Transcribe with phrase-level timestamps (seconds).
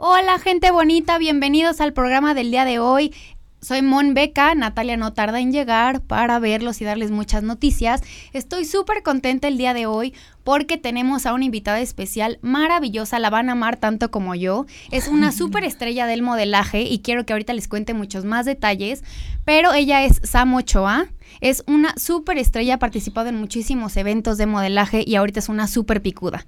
[0.00, 3.12] Hola gente bonita, bienvenidos al programa del día de hoy.
[3.60, 8.02] Soy Mon Beca, Natalia no tarda en llegar para verlos y darles muchas noticias.
[8.32, 10.14] Estoy súper contenta el día de hoy
[10.44, 14.66] porque tenemos a una invitada especial maravillosa, la van a amar tanto como yo.
[14.92, 19.02] Es una súper estrella del modelaje y quiero que ahorita les cuente muchos más detalles,
[19.44, 21.08] pero ella es Sam Ochoa.
[21.40, 25.66] Es una súper estrella, ha participado en muchísimos eventos de modelaje y ahorita es una
[25.66, 26.46] súper picuda.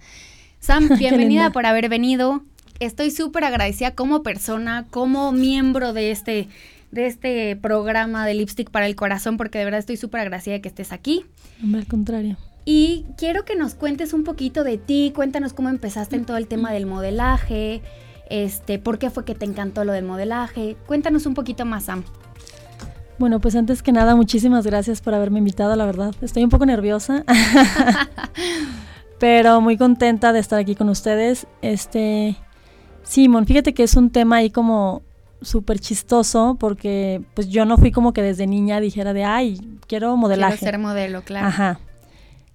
[0.60, 2.44] Sam, bienvenida por haber venido.
[2.80, 6.48] Estoy súper agradecida como persona, como miembro de este
[6.90, 10.60] de este programa de Lipstick para el Corazón, porque de verdad estoy súper agradecida de
[10.60, 11.24] que estés aquí.
[11.74, 12.36] al contrario.
[12.64, 16.46] Y quiero que nos cuentes un poquito de ti, cuéntanos cómo empezaste en todo el
[16.46, 17.82] tema del modelaje,
[18.28, 20.76] este, por qué fue que te encantó lo del modelaje.
[20.86, 22.04] Cuéntanos un poquito más, Sam.
[23.18, 26.14] Bueno, pues antes que nada, muchísimas gracias por haberme invitado, la verdad.
[26.22, 27.24] Estoy un poco nerviosa,
[29.18, 31.46] pero muy contenta de estar aquí con ustedes.
[31.60, 32.36] Este,
[33.10, 35.02] Simón, fíjate que es un tema ahí como
[35.42, 40.16] súper chistoso porque pues yo no fui como que desde niña dijera de, ay, quiero
[40.16, 40.58] modelaje.
[40.58, 41.48] Quiero ser modelo, claro.
[41.48, 41.80] Ajá.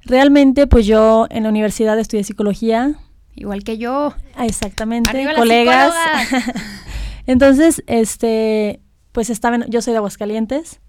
[0.06, 2.96] Realmente pues yo en la universidad estudié psicología.
[3.36, 4.14] Igual que yo.
[4.34, 5.94] Ah, exactamente, colegas.
[7.28, 8.80] Entonces, este,
[9.12, 10.80] pues estaba, yo soy de Aguascalientes.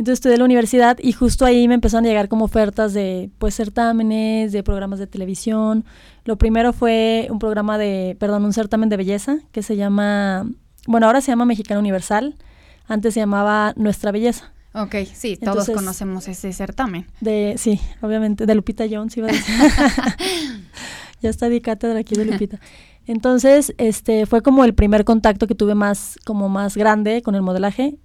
[0.00, 3.28] Entonces estudié en la universidad y justo ahí me empezaron a llegar como ofertas de
[3.38, 5.84] pues certámenes, de programas de televisión.
[6.24, 10.46] Lo primero fue un programa de, perdón, un certamen de belleza que se llama
[10.86, 12.36] bueno, ahora se llama Mexicana Universal,
[12.86, 14.52] antes se llamaba Nuestra Belleza.
[14.72, 17.06] Ok, sí, todos conocemos ese certamen.
[17.20, 19.54] De, sí, obviamente, de Lupita Jones iba a decir.
[21.20, 22.58] ya está de cátedra aquí de Lupita.
[23.06, 27.42] Entonces, este, fue como el primer contacto que tuve más, como más grande con el
[27.42, 27.98] modelaje.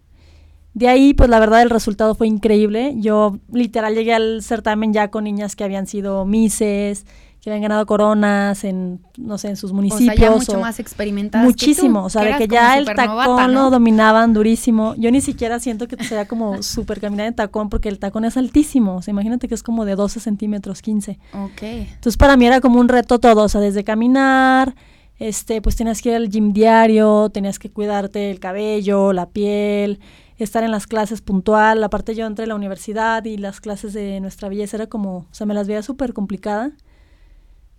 [0.76, 2.96] De ahí, pues la verdad, el resultado fue increíble.
[2.98, 7.06] Yo literal llegué al certamen ya con niñas que habían sido mises,
[7.40, 10.12] que habían ganado coronas en, no sé, en sus municipios.
[10.12, 13.70] O sea, ya mucho más experimentadas Muchísimo, o sea, de que ya el tacón lo
[13.70, 14.96] dominaban durísimo.
[14.98, 18.36] Yo ni siquiera siento que sea como súper caminar en tacón, porque el tacón es
[18.36, 18.98] altísimo.
[18.98, 21.20] O sea, imagínate que es como de 12 centímetros, 15.
[21.36, 21.62] Ok.
[21.62, 24.76] Entonces, para mí era como un reto todo, o sea, desde caminar,
[25.20, 30.00] este, pues tenías que ir al gym diario, tenías que cuidarte el cabello, la piel,
[30.38, 31.84] estar en las clases puntual.
[31.84, 35.28] Aparte yo entré a la universidad y las clases de nuestra belleza era como, o
[35.32, 36.72] sea, me las veía súper complicada.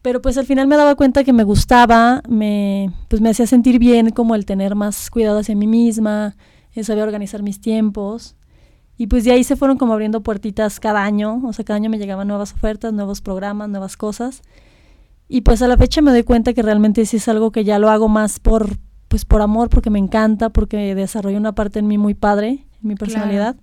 [0.03, 3.78] Pero pues al final me daba cuenta que me gustaba, me, pues me hacía sentir
[3.78, 6.37] bien como el tener más cuidado hacia mí misma,
[6.75, 8.37] el saber organizar mis tiempos.
[8.99, 11.91] Y pues de ahí se fueron como abriendo puertitas cada año, o sea, cada año
[11.91, 14.43] me llegaban nuevas ofertas, nuevos programas, nuevas cosas.
[15.28, 17.78] Y pues a la fecha me doy cuenta que realmente sí es algo que ya
[17.78, 18.78] lo hago más por,
[19.09, 22.89] pues por amor, porque me encanta, porque desarrollo una parte en mí muy padre, en
[22.89, 23.56] mi personalidad.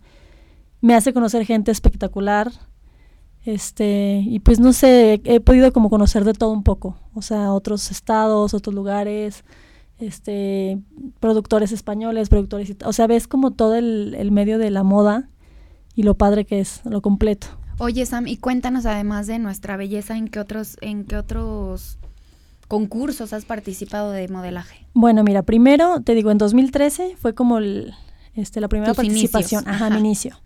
[0.82, 2.52] Me hace conocer gente espectacular,
[3.46, 7.54] este, y pues no sé, he podido como conocer de todo un poco, o sea,
[7.54, 9.44] otros estados, otros lugares,
[10.00, 10.80] este,
[11.20, 15.30] productores españoles, productores, o sea, ves como todo el, el medio de la moda
[15.94, 17.48] y lo padre que es, lo completo.
[17.80, 21.98] Oye, Sam, y cuéntanos además de nuestra belleza, ¿en qué otros, en qué otros
[22.74, 24.88] concursos has participado de modelaje?
[24.94, 27.94] Bueno, mira, primero te digo, en 2013 fue como el,
[28.34, 30.38] este, la primera participación, ajá, mi inicio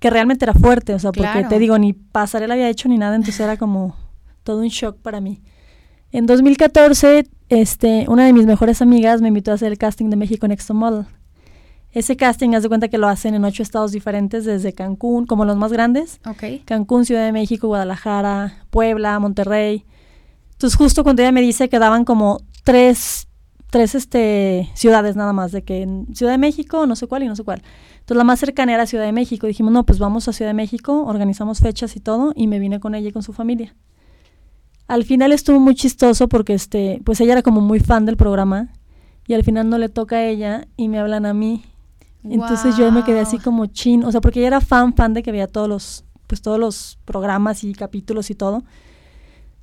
[0.00, 3.14] que realmente era fuerte, o sea, porque te digo, ni pasarela había hecho ni nada,
[3.14, 3.96] entonces era como
[4.42, 5.42] todo un shock para mí.
[6.10, 10.16] En 2014, este, una de mis mejores amigas me invitó a hacer el casting de
[10.16, 11.04] México Next Model.
[11.92, 15.44] Ese casting, haz de cuenta que lo hacen en ocho estados diferentes, desde Cancún, como
[15.44, 16.18] los más grandes.
[16.24, 16.60] Okay.
[16.60, 19.84] Cancún, Ciudad de México, Guadalajara, Puebla, Monterrey.
[20.60, 23.28] Entonces, justo cuando ella me dice que daban como tres,
[23.70, 27.28] tres este, ciudades nada más, de que en Ciudad de México, no sé cuál y
[27.28, 27.62] no sé cuál.
[28.00, 29.46] Entonces la más cercana era Ciudad de México.
[29.46, 32.78] Dijimos, no, pues vamos a Ciudad de México, organizamos fechas y todo, y me vine
[32.78, 33.74] con ella y con su familia.
[34.86, 38.68] Al final estuvo muy chistoso porque este, pues ella era como muy fan del programa
[39.26, 41.64] y al final no le toca a ella y me hablan a mí.
[42.22, 45.22] Entonces yo me quedé así como chin, o sea, porque ella era fan, fan de
[45.22, 48.62] que veía todos los, pues todos los programas y capítulos y todo.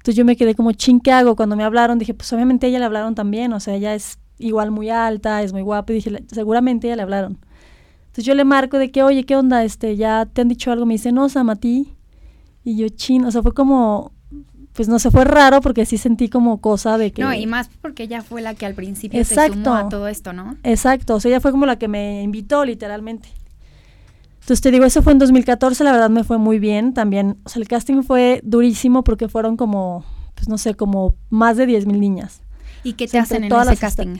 [0.08, 1.36] Entonces yo me quedé como chin, ¿qué hago?
[1.36, 4.20] Cuando me hablaron dije, pues obviamente a ella le hablaron también, o sea, ella es
[4.38, 7.40] igual muy alta, es muy guapa, y dije, seguramente a ella le hablaron.
[8.06, 9.66] Entonces yo le marco de que, oye, ¿qué onda?
[9.66, 10.86] Este, ¿Ya te han dicho algo?
[10.86, 11.94] Me dice, no, Sam, a ti.
[12.64, 14.14] Y yo, chin, o sea, fue como,
[14.72, 17.22] pues no se fue raro porque sí sentí como cosa de que...
[17.22, 19.56] No, y más porque ella fue la que al principio Exacto.
[19.56, 20.56] sumó a todo esto, ¿no?
[20.64, 23.28] Exacto, o sea, ella fue como la que me invitó literalmente.
[24.48, 27.38] Entonces te digo, eso fue en 2014, la verdad me fue muy bien también.
[27.44, 30.06] O sea, el casting fue durísimo porque fueron como,
[30.36, 32.44] pues no sé, como más de 10 mil niñas.
[32.82, 34.20] ¿Y qué te hacen en ese casting?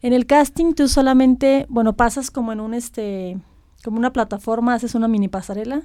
[0.00, 3.38] En el casting tú solamente, bueno, pasas como en un este,
[3.84, 5.82] como una plataforma, haces una mini pasarela,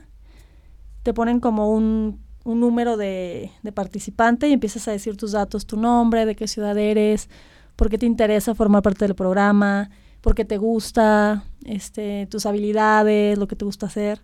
[1.04, 5.75] te ponen como un, número de, de, participante y empiezas a decir tus datos, tu
[5.75, 7.30] nombre, de qué ciudad eres,
[7.75, 9.89] por qué te interesa formar parte del programa,
[10.25, 14.24] por qué te gusta, este, tus habilidades, lo que te gusta hacer.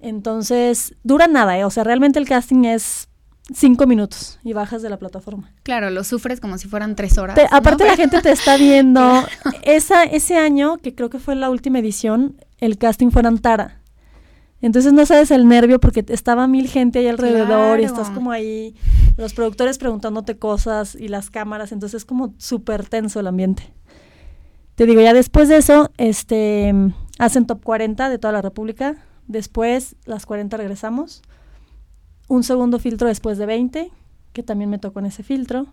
[0.00, 1.64] Entonces, dura nada, ¿eh?
[1.64, 3.08] o sea, realmente el casting es
[3.54, 5.52] cinco minutos y bajas de la plataforma.
[5.62, 7.38] Claro, lo sufres como si fueran tres horas.
[7.52, 9.24] aparte la gente te está viendo.
[9.62, 13.80] Esa, ese año, que creo que fue la última edición, el casting fue en Antara.
[14.60, 18.74] Entonces no sabes el nervio porque estaba mil gente ahí alrededor y estás como ahí,
[19.16, 23.72] los productores preguntándote cosas y las cámaras, entonces es como súper tenso el ambiente.
[24.82, 26.74] Te digo, ya después de eso, este,
[27.20, 28.96] hacen top 40 de toda la República,
[29.28, 31.22] después las 40 regresamos,
[32.26, 33.92] un segundo filtro después de 20,
[34.32, 35.68] que también me tocó en ese filtro,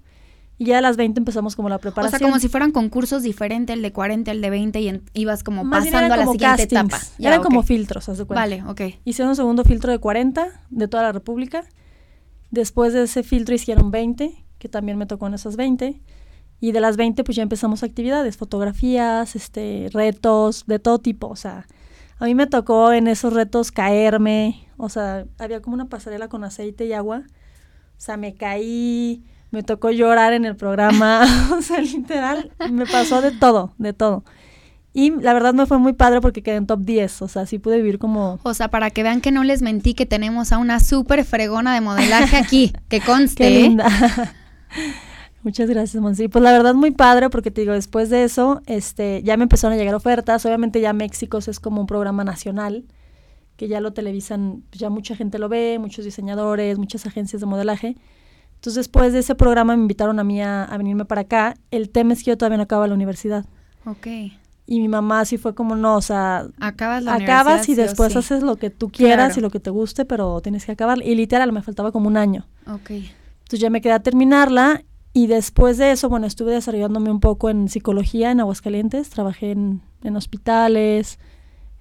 [0.59, 2.17] y ya a las 20 empezamos como la preparación.
[2.17, 5.43] O sea, como si fueran concursos diferentes, el de 40, el de 20, y ibas
[5.43, 6.99] como pasando a la siguiente etapa.
[7.17, 8.41] eran como filtros, haz de cuenta.
[8.41, 8.99] Vale, ok.
[9.05, 11.65] Hicieron un segundo filtro de 40 de toda la República.
[12.51, 15.99] Después de ese filtro hicieron 20, que también me tocó en esas 20.
[16.59, 21.27] Y de las 20 pues ya empezamos actividades, fotografías, este, retos, de todo tipo.
[21.27, 21.65] O sea,
[22.17, 24.67] a mí me tocó en esos retos caerme.
[24.77, 27.23] O sea, había como una pasarela con aceite y agua.
[27.97, 31.25] O sea, me caí, me tocó llorar en el programa,
[31.57, 34.23] o sea, literal, me pasó de todo, de todo.
[34.93, 37.59] Y la verdad me fue muy padre porque quedé en top 10, o sea, sí
[37.59, 38.39] pude vivir como...
[38.43, 41.73] O sea, para que vean que no les mentí, que tenemos a una súper fregona
[41.73, 43.43] de modelaje aquí, que conste.
[43.43, 43.87] Qué linda.
[45.43, 46.27] Muchas gracias, Monsi.
[46.27, 49.73] Pues la verdad muy padre porque te digo, después de eso, este, ya me empezaron
[49.73, 50.45] a llegar ofertas.
[50.45, 52.85] Obviamente ya México es como un programa nacional,
[53.55, 57.45] que ya lo televisan, pues ya mucha gente lo ve, muchos diseñadores, muchas agencias de
[57.45, 57.95] modelaje.
[58.55, 61.55] Entonces después de ese programa me invitaron a mí a, venirme para acá.
[61.71, 63.45] El tema es que yo todavía no acabo la universidad.
[63.85, 64.07] Ok.
[64.65, 68.43] Y mi mamá sí fue como, no, o sea, acabas la acabas y después haces
[68.43, 71.01] lo que tú quieras y lo que te guste, pero tienes que acabar.
[71.01, 72.45] Y literal, me faltaba como un año.
[72.67, 72.91] Ok.
[72.91, 74.83] Entonces ya me quedé a terminarla
[75.13, 79.09] y después de eso, bueno, estuve desarrollándome un poco en psicología en Aguascalientes.
[79.09, 81.19] Trabajé en, en hospitales,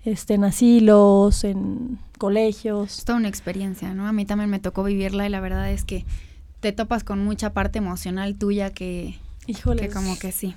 [0.05, 2.99] este, en asilos, en colegios.
[2.99, 4.07] Es toda una experiencia, ¿no?
[4.07, 6.07] A mí también me tocó vivirla y la verdad es que
[6.61, 9.89] te topas con mucha parte emocional tuya que, Híjole.
[9.89, 10.55] Que como que sí.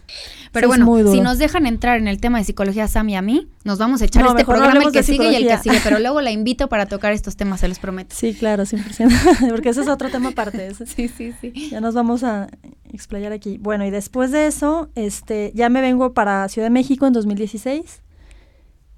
[0.52, 3.48] Pero bueno, si nos dejan entrar en el tema de psicología Sam y a mí,
[3.64, 6.20] nos vamos a echar este programa el que sigue y el que sigue, pero luego
[6.20, 8.14] la invito para tocar estos temas, se los prometo.
[8.14, 10.76] Sí, claro, 100%, porque ese es otro tema aparte.
[10.86, 11.70] Sí, sí, sí.
[11.72, 12.50] Ya nos vamos a
[12.92, 13.58] explayar aquí.
[13.58, 18.02] Bueno, y después de eso, este, ya me vengo para Ciudad de México en 2016,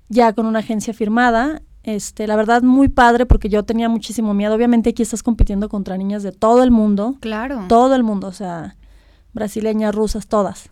[0.10, 4.56] ya con una agencia firmada este, la verdad, muy padre porque yo tenía muchísimo miedo.
[4.56, 7.18] Obviamente aquí estás compitiendo contra niñas de todo el mundo.
[7.20, 7.66] Claro.
[7.68, 8.78] Todo el mundo, o sea,
[9.34, 10.70] brasileñas, rusas, todas.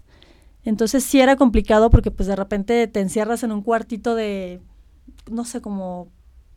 [0.64, 4.62] Entonces sí era complicado porque pues de repente te encierras en un cuartito de,
[5.30, 6.10] no sé, como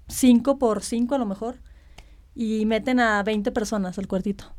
[0.08, 1.56] 5 por 5 a lo mejor,
[2.34, 4.54] y meten a 20 personas al cuartito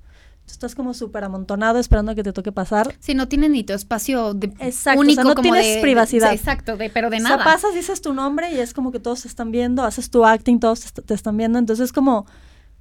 [0.52, 2.96] estás como súper amontonado esperando a que te toque pasar.
[3.00, 6.34] Si no tienes ni tu espacio de exacto, único, o sea, no tienes privacidad.
[6.34, 7.36] exacto, pero de nada.
[7.36, 10.10] O sea, pasas, dices tu nombre y es como que todos te están viendo, haces
[10.10, 12.26] tu acting, todos te, están viendo, entonces como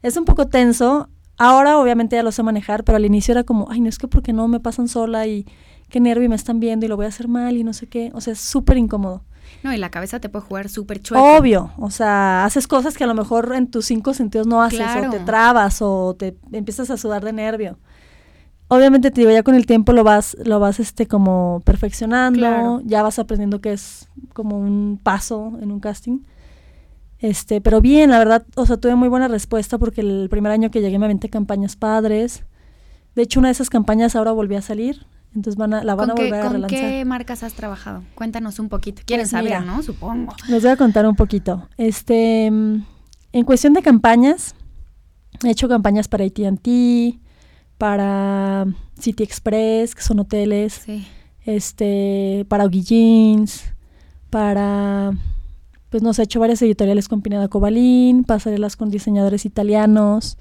[0.02, 1.08] es un poco tenso.
[1.36, 4.08] Ahora obviamente ya lo sé manejar, pero al inicio era como, ay, no es que
[4.08, 5.46] porque no me pasan sola y
[5.88, 7.86] qué nervio y me están viendo y lo voy a hacer mal y no sé
[7.86, 8.10] qué.
[8.14, 9.22] O sea, es súper incómodo.
[9.62, 11.22] No, y la cabeza te puede jugar súper chueco.
[11.22, 14.80] Obvio, o sea, haces cosas que a lo mejor en tus cinco sentidos no haces,
[15.06, 17.78] o te trabas, o te empiezas a sudar de nervio.
[18.68, 23.02] Obviamente te digo, ya con el tiempo lo vas, lo vas este como perfeccionando, ya
[23.02, 26.20] vas aprendiendo que es como un paso en un casting.
[27.24, 30.70] Este, pero bien, la verdad, o sea, tuve muy buena respuesta porque el primer año
[30.70, 32.44] que llegué me aventé campañas padres.
[33.14, 35.06] De hecho, una de esas campañas ahora volvió a salir.
[35.34, 36.78] Entonces van a, la van a volver a relanzar.
[36.78, 38.04] ¿Con qué marcas has trabajado?
[38.14, 39.00] Cuéntanos un poquito.
[39.06, 39.82] Quieren pues saber, ¿no?
[39.82, 40.34] Supongo.
[40.50, 41.66] Les voy a contar un poquito.
[41.78, 44.54] Este, en cuestión de campañas,
[45.42, 47.20] he hecho campañas para AT&T,
[47.78, 48.66] para
[48.98, 50.74] City Express, que son hoteles.
[50.84, 51.08] Sí.
[51.46, 53.64] Este, para Oggy Jeans,
[54.28, 55.12] para
[55.94, 60.38] pues nos he hecho varias editoriales con Pineda Cobalín, pasarelas con diseñadores italianos,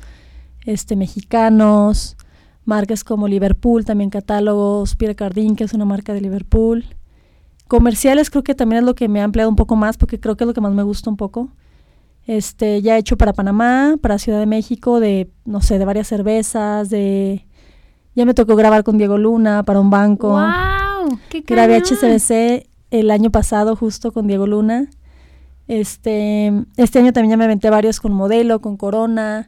[0.65, 2.17] este mexicanos,
[2.65, 6.85] marcas como Liverpool, también catálogos, Pierre Cardin, que es una marca de Liverpool.
[7.67, 10.35] Comerciales creo que también es lo que me ha empleado un poco más, porque creo
[10.35, 11.49] que es lo que más me gusta un poco.
[12.25, 16.07] Este, ya he hecho para Panamá, para Ciudad de México, de, no sé, de varias
[16.07, 17.45] cervezas, de...
[18.15, 20.29] Ya me tocó grabar con Diego Luna para un banco.
[20.29, 21.19] ¡Wow!
[21.29, 24.89] ¡Qué Grabé HCBC el año pasado justo con Diego Luna.
[25.67, 29.47] Este, este año también ya me aventé varios con Modelo, con Corona.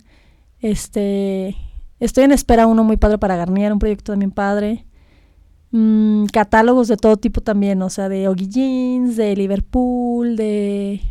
[0.60, 1.56] Este,
[2.00, 4.86] Estoy en espera uno muy padre para Garnier, un proyecto también padre.
[5.72, 11.02] Mm, catálogos de todo tipo también, o sea, de Oggy Jeans, de Liverpool, de...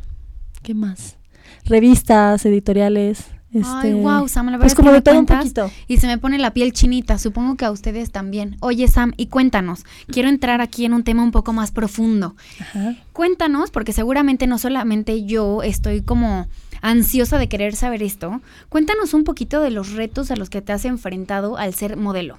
[0.63, 1.17] ¿Qué más?
[1.65, 3.34] Revistas, editoriales.
[3.55, 5.71] Ay, Este, wow, Sam, la verdad pues es como de todo un poquito.
[5.89, 8.57] y se me pone la piel chinita, supongo que a ustedes también.
[8.61, 12.35] Oye, Sam, y cuéntanos, quiero entrar aquí en un tema un poco más profundo.
[12.61, 12.95] Ajá.
[13.13, 16.49] Cuéntanos, porque seguramente no solamente yo estoy como
[16.83, 18.41] ansiosa de querer saber esto.
[18.69, 22.39] Cuéntanos un poquito de los retos a los que te has enfrentado al ser modelo.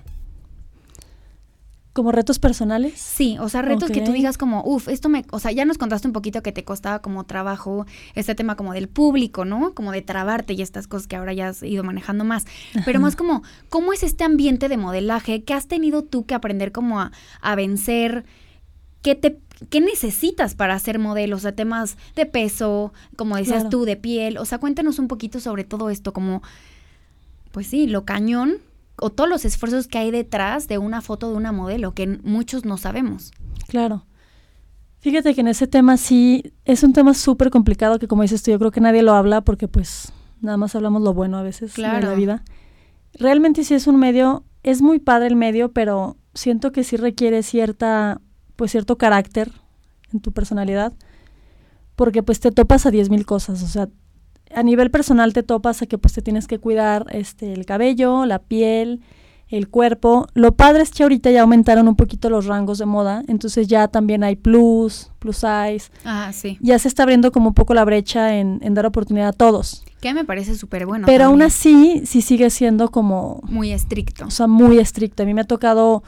[1.95, 2.99] Como retos personales.
[2.99, 5.77] Sí, o sea, retos que tú digas como, uff, esto me, o sea, ya nos
[5.77, 7.85] contaste un poquito que te costaba como trabajo
[8.15, 9.73] este tema como del público, ¿no?
[9.73, 12.43] Como de trabarte y estas cosas que ahora ya has ido manejando más.
[12.83, 15.45] Pero más como, ¿cómo es este ambiente de modelaje?
[15.45, 18.25] ¿Qué has tenido tú que aprender como a, a vencer?
[19.01, 21.37] ¿Qué te qué necesitas para ser modelo?
[21.37, 23.69] O sea, temas de peso, como decías Claro.
[23.69, 24.37] tú, de piel.
[24.37, 26.43] O sea, cuéntanos un poquito sobre todo esto, como,
[27.53, 28.57] pues sí, lo cañón
[28.97, 32.65] o todos los esfuerzos que hay detrás de una foto de una modelo, que muchos
[32.65, 33.31] no sabemos.
[33.67, 34.05] Claro.
[34.99, 38.51] Fíjate que en ese tema sí es un tema súper complicado que como dices tú,
[38.51, 40.11] yo creo que nadie lo habla porque pues
[40.41, 42.09] nada más hablamos lo bueno a veces de Claro.
[42.09, 42.43] la vida.
[43.13, 47.43] Realmente sí es un medio, es muy padre el medio, pero siento que sí requiere
[47.43, 48.19] cierta,
[48.55, 49.51] pues cierto carácter
[50.11, 50.93] en tu personalidad,
[51.95, 53.87] porque pues te topas a 10 mil cosas, o sea,
[54.53, 58.25] a nivel personal te topas a que pues te tienes que cuidar este el cabello,
[58.25, 59.01] la piel,
[59.49, 60.27] el cuerpo.
[60.33, 63.87] Lo padre es que ahorita ya aumentaron un poquito los rangos de moda, entonces ya
[63.87, 65.91] también hay plus, plus size.
[66.03, 66.57] Ah, sí.
[66.61, 69.83] Ya se está abriendo como un poco la brecha en, en dar oportunidad a todos.
[70.01, 71.05] Que me parece súper bueno.
[71.05, 71.47] Pero aún también.
[71.47, 74.25] así, sí sigue siendo como, Muy estricto.
[74.25, 75.23] o sea, muy estricto.
[75.23, 76.03] A mí me ha tocado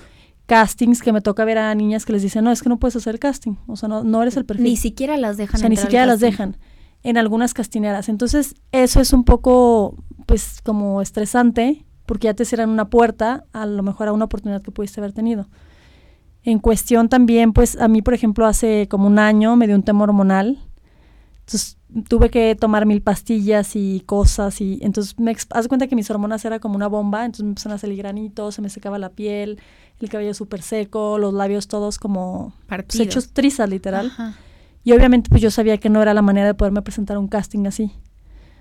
[0.46, 2.96] castings que me toca ver a niñas que les dicen, no, es que no puedes
[2.96, 4.64] hacer casting, o sea, no, no eres el perfil.
[4.64, 6.58] Ni siquiera las dejan O sea, ni siquiera las dejan
[7.04, 8.10] en algunas castineras.
[8.10, 13.66] Entonces, eso es un poco, pues, como estresante, porque ya te cierran una puerta, a
[13.66, 15.48] lo mejor a una oportunidad que pudiste haber tenido.
[16.44, 19.84] En cuestión también, pues, a mí, por ejemplo, hace como un año me dio un
[19.84, 20.60] tema hormonal.
[21.40, 21.78] Entonces,
[22.10, 26.44] tuve que tomar mil pastillas y cosas y entonces me haz cuenta que mis hormonas
[26.44, 29.60] era como una bomba, entonces me empezaron a salir granitos, se me secaba la piel,
[30.00, 34.08] el cabello súper seco, los labios todos como pues, hechos trizas literal.
[34.08, 34.36] Ajá.
[34.88, 37.66] Y obviamente pues yo sabía que no era la manera de poderme presentar un casting
[37.66, 37.92] así.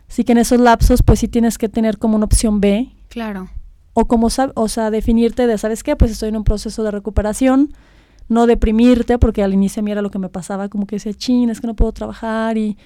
[0.08, 3.48] Así que en esos lapsos pues sí tienes que tener como una opción B Claro.
[3.92, 5.94] o como o sea, definirte de, ¿sabes qué?
[5.94, 7.72] Pues estoy en un proceso de recuperación,
[8.28, 11.14] no deprimirte porque al inicio a mí era lo que me pasaba, como que decía,
[11.14, 12.76] chin, es que no puedo trabajar y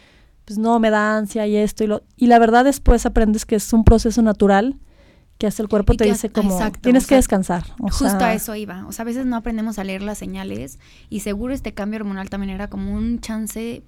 [0.44, 2.02] pues no, me da ansia y esto y lo...
[2.18, 4.76] Y la verdad después aprendes que es un proceso natural
[5.40, 7.64] que hasta el cuerpo Y te dice como, exacto, tienes o que descansar.
[7.80, 8.86] o Justo sea, a eso iba.
[8.86, 10.78] O sea, a veces no aprendemos a leer las señales
[11.08, 13.82] y seguro este cambio hormonal también era como un chance,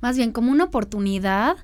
[0.00, 1.56] más bien como una oportunidad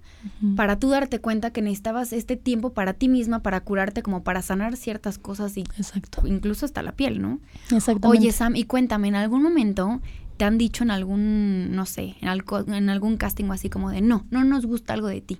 [0.56, 4.42] para tú darte cuenta que necesitabas este tiempo para ti misma, para curarte, como para
[4.42, 7.38] sanar ciertas cosas y Exacto, incluso hasta la piel, ¿no?
[7.70, 8.06] exactamente.
[8.09, 10.00] Oye, Sam, y cuéntame, ¿en algún momento
[10.37, 13.90] te han dicho en algún, no sé, en, algo- en algún casting o así como
[13.90, 15.38] de, no, no nos gusta algo de ti?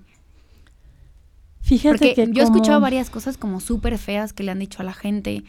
[1.61, 4.81] Fíjate Porque que yo he escuchado varias cosas como súper feas que le han dicho
[4.81, 5.43] a la gente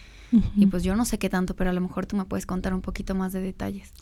[0.57, 2.73] y pues yo no sé qué tanto, pero a lo mejor tú me puedes contar
[2.75, 3.93] un poquito más de detalles.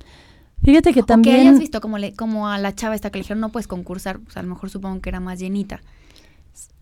[0.62, 1.40] Fíjate que O que también...
[1.40, 4.20] hayas visto como, le, como a la chava esta que le dijeron no puedes concursar,
[4.20, 5.80] pues a lo mejor supongo que era más llenita.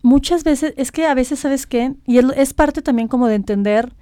[0.01, 1.93] muchas veces, es que a veces, ¿sabes qué?
[2.05, 3.93] Y es, es parte también como de entender,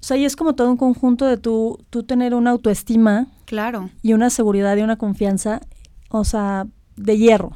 [0.00, 3.90] o sea, y es como todo un conjunto de tú, tú tener una autoestima Claro,
[4.02, 5.60] y una seguridad y una confianza,
[6.10, 7.52] o sea, de hierro,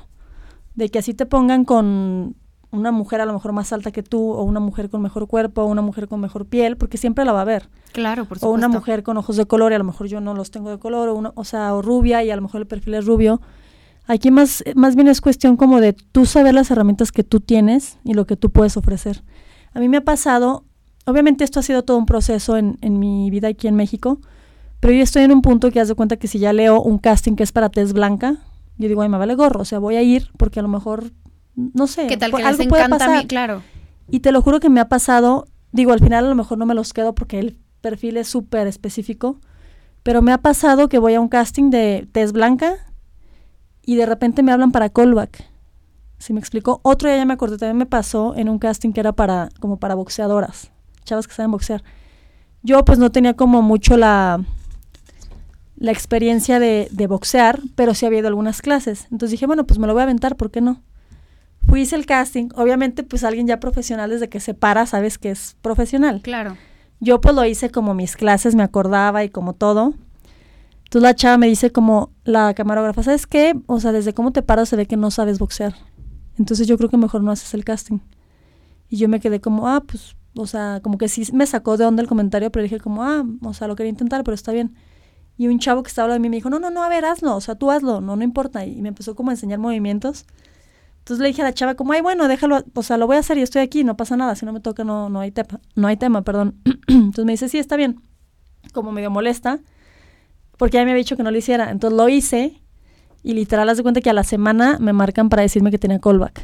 [0.75, 2.37] de que así te pongan con
[2.71, 5.63] una mujer a lo mejor más alta que tú, o una mujer con mejor cuerpo,
[5.63, 8.41] o una mujer con mejor piel, porque siempre la va a ver, claro, por o
[8.41, 8.51] supuesto.
[8.51, 10.79] una mujer con ojos de color y a lo mejor yo no los tengo de
[10.79, 13.41] color, o, una, o sea, o rubia y a lo mejor el perfil es rubio.
[14.07, 17.99] Aquí más, más bien es cuestión como de tú saber las herramientas que tú tienes
[18.05, 19.23] y lo que tú puedes ofrecer.
[19.75, 20.65] A mí me ha pasado,
[21.05, 24.19] obviamente esto ha sido todo un proceso en, en mi vida aquí en México,
[24.81, 26.99] pero yo estoy en un punto que haz de cuenta que si ya leo un
[26.99, 28.37] casting que es para tez blanca,
[28.79, 31.11] yo digo, ay, me vale gorro, o sea, voy a ir porque a lo mejor,
[31.75, 33.23] no sé, ¿Qué tal que les algo puede encanta a pasar.
[33.23, 33.27] mí?
[33.27, 33.63] Claro.
[34.09, 36.67] Y te lo juro que me ha pasado, digo, al final a lo mejor no
[36.67, 39.41] me los quedo porque el perfil es súper específico,
[40.05, 42.77] pero me ha pasado que voy a un casting de tez blanca
[43.83, 45.45] y de repente me hablan para callback.
[46.19, 46.81] ¿Sí me explicó?
[46.83, 49.79] Otro día ya me acordé, también me pasó en un casting que era para, como
[49.79, 50.71] para boxeadoras,
[51.05, 51.83] chavas que saben boxear.
[52.63, 54.45] Yo pues no tenía como mucho la,
[55.77, 59.07] la experiencia de, de boxear, pero sí había ido a algunas clases.
[59.11, 60.83] Entonces dije, bueno, pues me lo voy a aventar, ¿por qué no?
[61.69, 62.49] Fui, hice el casting.
[62.55, 66.21] Obviamente, pues alguien ya profesional desde que se para, sabes que es profesional.
[66.23, 66.57] Claro.
[67.01, 69.95] Yo pues lo hice como mis clases, me acordaba y como todo.
[70.85, 73.55] Entonces la chava me dice como la camarógrafa, ¿sabes qué?
[73.67, 75.75] O sea, desde cómo te paras se ve que no sabes boxear.
[76.39, 77.99] Entonces yo creo que mejor no haces el casting.
[78.89, 81.85] Y yo me quedé como, ah, pues, o sea, como que sí me sacó de
[81.85, 84.75] onda el comentario, pero dije como, ah, o sea, lo quería intentar, pero está bien.
[85.37, 86.89] Y un chavo que estaba al lado de mí me dijo, no, no, no, a
[86.89, 88.65] ver, hazlo, o sea, tú hazlo, no, no importa.
[88.65, 90.25] Y me empezó como a enseñar movimientos.
[91.09, 93.21] Entonces le dije a la chava como, ay, bueno, déjalo, o sea, lo voy a
[93.21, 95.59] hacer y estoy aquí, no pasa nada, si no me toca no, no hay tema,
[95.75, 96.57] no hay tema, perdón.
[96.87, 98.03] Entonces me dice, sí, está bien.
[98.75, 99.59] Como medio molesta,
[100.59, 101.71] porque ya me había dicho que no lo hiciera.
[101.71, 102.61] Entonces lo hice
[103.23, 105.99] y literal, haz de cuenta que a la semana me marcan para decirme que tenía
[105.99, 106.43] callback.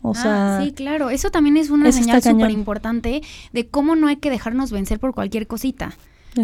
[0.00, 1.10] O Ah, sea, sí, claro.
[1.10, 3.20] Eso también es una señal súper importante
[3.52, 5.92] de cómo no hay que dejarnos vencer por cualquier cosita.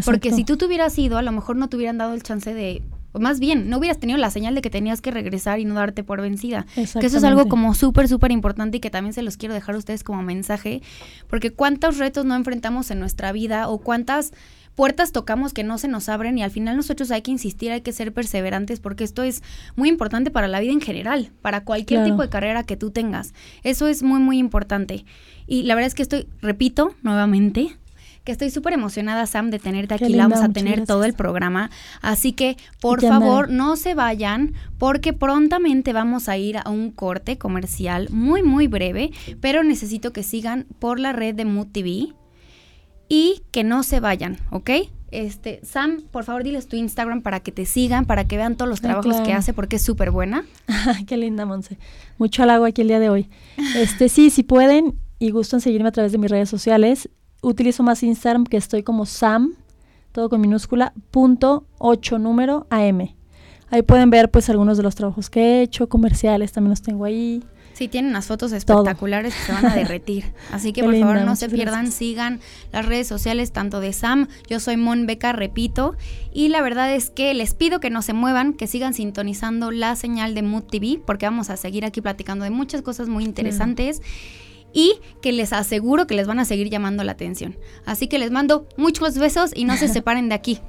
[0.05, 2.53] Porque si tú te hubieras ido, a lo mejor no te hubieran dado el chance
[2.53, 2.83] de...
[3.17, 5.75] O más bien, no hubieras tenido la señal de que tenías que regresar y no
[5.75, 6.67] darte por vencida.
[6.75, 9.75] Que eso es algo como súper, súper importante y que también se los quiero dejar
[9.75, 10.83] a ustedes como mensaje.
[11.29, 14.33] Porque cuántos retos no enfrentamos en nuestra vida o cuántas
[14.75, 17.81] puertas tocamos que no se nos abren y al final nosotros hay que insistir, hay
[17.81, 19.43] que ser perseverantes porque esto es
[19.75, 22.13] muy importante para la vida en general, para cualquier Claro.
[22.13, 23.33] tipo de carrera que tú tengas.
[23.63, 25.07] Eso es muy, muy importante.
[25.47, 27.79] Y la verdad es que estoy, repito nuevamente,
[28.27, 30.11] que estoy súper emocionada, Sam, de tenerte aquí.
[30.11, 31.71] La vamos a tener todo el programa.
[32.03, 37.39] Así que, por favor, no se vayan, porque prontamente vamos a ir a un corte
[37.39, 42.09] comercial muy, muy breve, pero necesito que sigan por la red de Mood TV
[43.09, 44.71] y que no se vayan, ¿ok?
[45.13, 48.69] Este, Sam, por favor, diles tu Instagram para que te sigan, para que vean todos
[48.69, 50.45] los Ah, trabajos que hace, porque es súper buena.
[51.07, 51.79] Qué linda, Monse.
[52.19, 53.31] Mucho halago aquí el día de hoy.
[53.77, 57.09] Este, sí, si pueden y gustan seguirme a través de mis redes sociales,
[57.43, 59.55] utilizo más Instagram que estoy como Sam,
[60.13, 63.15] todo con minúscula, punto 8 número AM.
[63.71, 67.05] Ahí pueden ver pues algunos de los trabajos que he hecho, comerciales también los tengo
[67.05, 67.43] ahí.
[67.73, 68.57] Sí, tienen unas fotos Todo.
[68.57, 70.33] espectaculares que se van a derretir.
[70.51, 71.95] Así que Qué por favor linda, no se pierdan, gracias.
[71.95, 72.41] sigan
[72.73, 75.95] las redes sociales tanto de Sam, yo soy Mon Beca, repito.
[76.33, 79.95] Y la verdad es que les pido que no se muevan, que sigan sintonizando la
[79.95, 84.01] señal de Mood TV, porque vamos a seguir aquí platicando de muchas cosas muy interesantes.
[84.77, 87.57] Y que les aseguro que les van a seguir llamando la atención.
[87.87, 90.61] Así que les mando muchos besos y no se separen de aquí.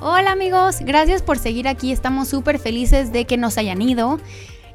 [0.00, 4.20] Hola amigos, gracias por seguir aquí, estamos súper felices de que nos hayan ido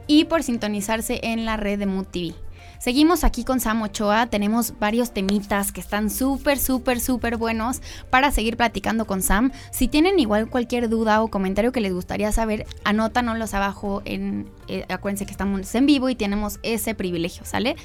[0.05, 2.36] y por sintonizarse en la red de Mood TV.
[2.84, 8.30] Seguimos aquí con Sam Ochoa, tenemos varios temitas que están súper, súper, súper buenos para
[8.30, 9.54] seguir platicando con Sam.
[9.72, 14.50] Si tienen igual cualquier duda o comentario que les gustaría saber, anótanoslos abajo en...
[14.67, 17.78] Eh, acuérdense que estamos en vivo y tenemos ese privilegio, ¿sale?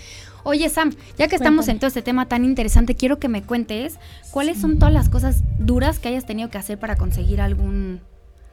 [0.42, 4.00] Oye Sam, ya que estamos en todo este tema tan interesante, quiero que me cuentes
[4.32, 8.00] cuáles son todas las cosas duras que hayas tenido que hacer para conseguir algún,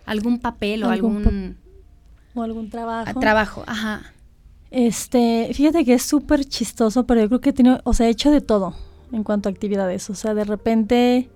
[0.05, 1.57] algún papel o algún...
[2.35, 3.19] o algún trabajo.
[3.19, 4.13] Trabajo, ajá.
[4.75, 8.29] Este, fíjate que es súper chistoso, pero yo creo que tiene, o sea, he hecho
[8.29, 8.75] de todo
[9.13, 10.09] en cuanto a actividades.
[10.09, 11.29] O sea, de repente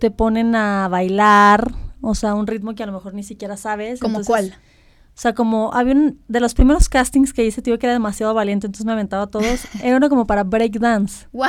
[0.00, 4.00] te ponen a bailar, o sea, un ritmo que a lo mejor ni siquiera sabes.
[4.00, 4.54] ¿Como cuál?
[5.16, 8.34] O sea, como había un, de los primeros castings que hice, tío, que era demasiado
[8.34, 9.62] valiente, entonces me aventaba todos.
[9.82, 11.26] Era uno como para breakdance.
[11.32, 11.46] Wow.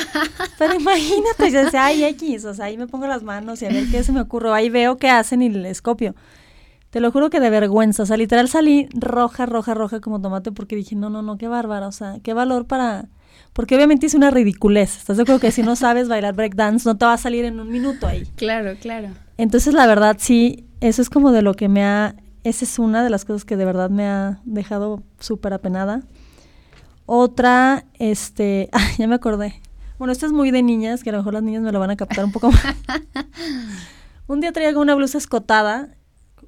[0.58, 3.70] Pero imagínate, yo decía, ay, X, o sea, ahí me pongo las manos y a
[3.70, 4.54] ver qué se me ocurre.
[4.54, 6.16] Ahí veo qué hacen y les copio.
[6.96, 8.04] Te lo juro que de vergüenza.
[8.04, 11.50] O sea, literal salí roja, roja, roja como tomate porque dije, no, no, no, qué
[11.50, 11.90] bárbara.
[11.90, 13.10] O sea, qué valor para...
[13.52, 14.96] Porque obviamente hice una ridiculez.
[14.96, 17.60] ¿Estás de acuerdo que si no sabes bailar breakdance no te va a salir en
[17.60, 18.24] un minuto ahí?
[18.38, 19.10] Claro, claro.
[19.38, 22.16] Entonces, la verdad, sí, eso es como de lo que me ha...
[22.46, 26.02] Esa es una de las cosas que de verdad me ha dejado súper apenada.
[27.06, 28.70] Otra, este...
[28.98, 29.62] ya me acordé.
[30.00, 31.92] Bueno, esta es muy de niñas, que a lo mejor las niñas me lo van
[31.92, 32.64] a captar un poco más.
[34.28, 35.95] un día traía una blusa escotada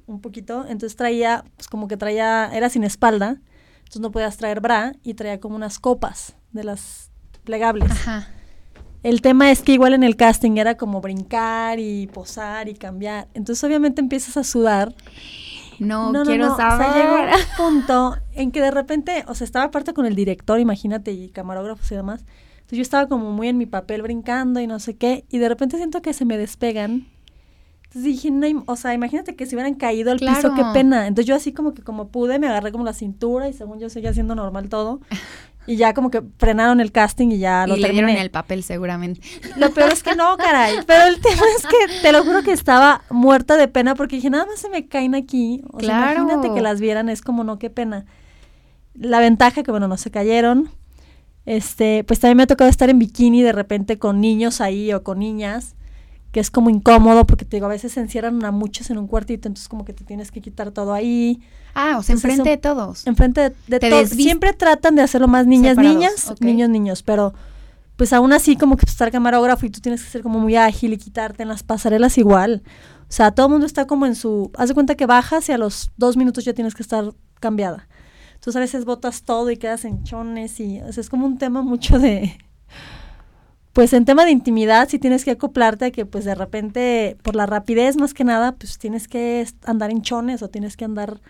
[0.08, 3.40] un poquito, entonces traía, pues como que traía, era sin espalda,
[3.78, 7.10] entonces no podías traer bra y traía como unas copas de las
[7.44, 7.90] plegables.
[7.90, 8.28] Ajá.
[9.02, 13.28] El tema es que igual en el casting era como brincar y posar y cambiar.
[13.32, 14.94] Entonces obviamente empiezas a sudar.
[15.78, 16.88] No, quiero saber.
[16.88, 20.16] O sea, llegó un punto en que de repente, o sea, estaba aparte con el
[20.16, 22.24] director, imagínate, y camarógrafos y demás.
[22.56, 25.48] Entonces yo estaba como muy en mi papel brincando y no sé qué, y de
[25.48, 27.06] repente siento que se me despegan
[27.88, 31.06] entonces dije, no, o sea, imagínate que si hubieran caído al piso, qué pena.
[31.06, 33.88] Entonces yo así como que como pude, me agarré como la cintura y según yo
[33.88, 35.00] seguía haciendo normal todo.
[35.66, 38.62] Y ya como que frenaron el casting y ya lo y le dieron el papel
[38.62, 39.22] seguramente.
[39.56, 40.76] Lo peor es que no, caray.
[40.86, 44.28] Pero el tema es que te lo juro que estaba muerta de pena porque dije,
[44.28, 45.62] nada más se me caen aquí.
[45.72, 48.04] O sea, imagínate que las vieran, es como no, qué pena.
[48.94, 50.70] La ventaja que bueno, no se cayeron.
[51.46, 55.02] Este, pues también me ha tocado estar en bikini de repente con niños ahí o
[55.02, 55.74] con niñas
[56.38, 59.08] que es como incómodo porque te digo, a veces se encierran a muchos en un
[59.08, 61.40] cuartito, entonces como que te tienes que quitar todo ahí.
[61.74, 63.04] Ah, o sea, enfrente de todos.
[63.08, 64.10] Enfrente de, todos.
[64.10, 67.34] Siempre tratan de hacerlo más niñas, niñas, niños, niños, pero
[67.96, 70.92] pues aún así como que estar camarógrafo y tú tienes que ser como muy ágil
[70.92, 72.62] y quitarte en las pasarelas igual.
[73.08, 74.52] O sea, todo el mundo está como en su...
[74.56, 77.88] Haz de cuenta que bajas y a los dos minutos ya tienes que estar cambiada.
[78.34, 81.36] Entonces a veces botas todo y quedas en chones y o sea, es como un
[81.36, 82.38] tema mucho de
[83.72, 87.36] pues en tema de intimidad sí tienes que acoplarte a que pues de repente por
[87.36, 91.20] la rapidez más que nada pues tienes que andar en chones o tienes que andar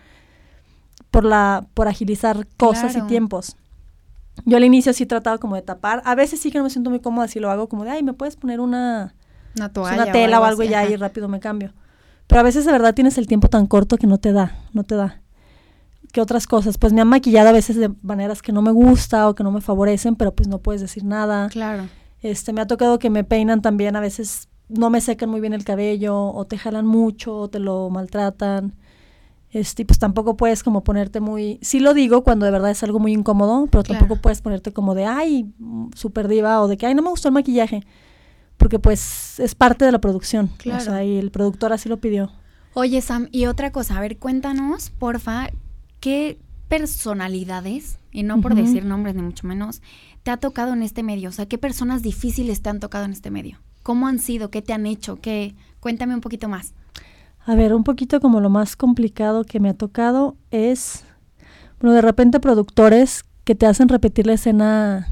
[1.11, 3.55] por la por agilizar cosas y tiempos.
[4.45, 6.89] Yo al inicio sí trataba como de tapar, a veces sí que no me siento
[6.89, 9.13] muy cómoda si lo hago como de, ay, me puedes poner una
[9.55, 11.73] una toalla una tela o algo, y ya y rápido me cambio.
[12.27, 14.83] Pero a veces de verdad tienes el tiempo tan corto que no te da, no
[14.83, 15.21] te da.
[16.13, 16.77] ¿Qué otras cosas?
[16.77, 19.51] Pues me han maquillado a veces de maneras que no me gusta o que no
[19.51, 21.49] me favorecen, pero pues no puedes decir nada.
[21.49, 21.83] Claro.
[22.21, 25.53] Este, me ha tocado que me peinan también, a veces no me secan muy bien
[25.53, 28.73] el cabello, o te jalan mucho, o te lo maltratan.
[29.51, 32.99] Este, pues tampoco puedes como ponerte muy, sí lo digo cuando de verdad es algo
[32.99, 35.51] muy incómodo, pero tampoco puedes ponerte como de, ay,
[35.95, 37.81] super diva, o de que, ay, no me gustó el maquillaje,
[38.57, 42.31] porque pues es parte de la producción, o sea, y el productor así lo pidió.
[42.75, 45.49] Oye, Sam, y otra cosa, a ver, cuéntanos, porfa,
[45.99, 49.81] ¿qué personalidades, y no por decir nombres ni mucho menos,
[50.23, 51.29] te ha tocado en este medio?
[51.29, 53.59] O sea, ¿qué personas difíciles te han tocado en este medio?
[53.83, 54.51] ¿Cómo han sido?
[54.51, 55.19] ¿Qué te han hecho?
[55.21, 55.55] ¿Qué?
[55.79, 56.73] Cuéntame un poquito más.
[57.45, 61.03] A ver, un poquito como lo más complicado que me ha tocado es,
[61.79, 65.07] bueno, de repente productores que te hacen repetir la escena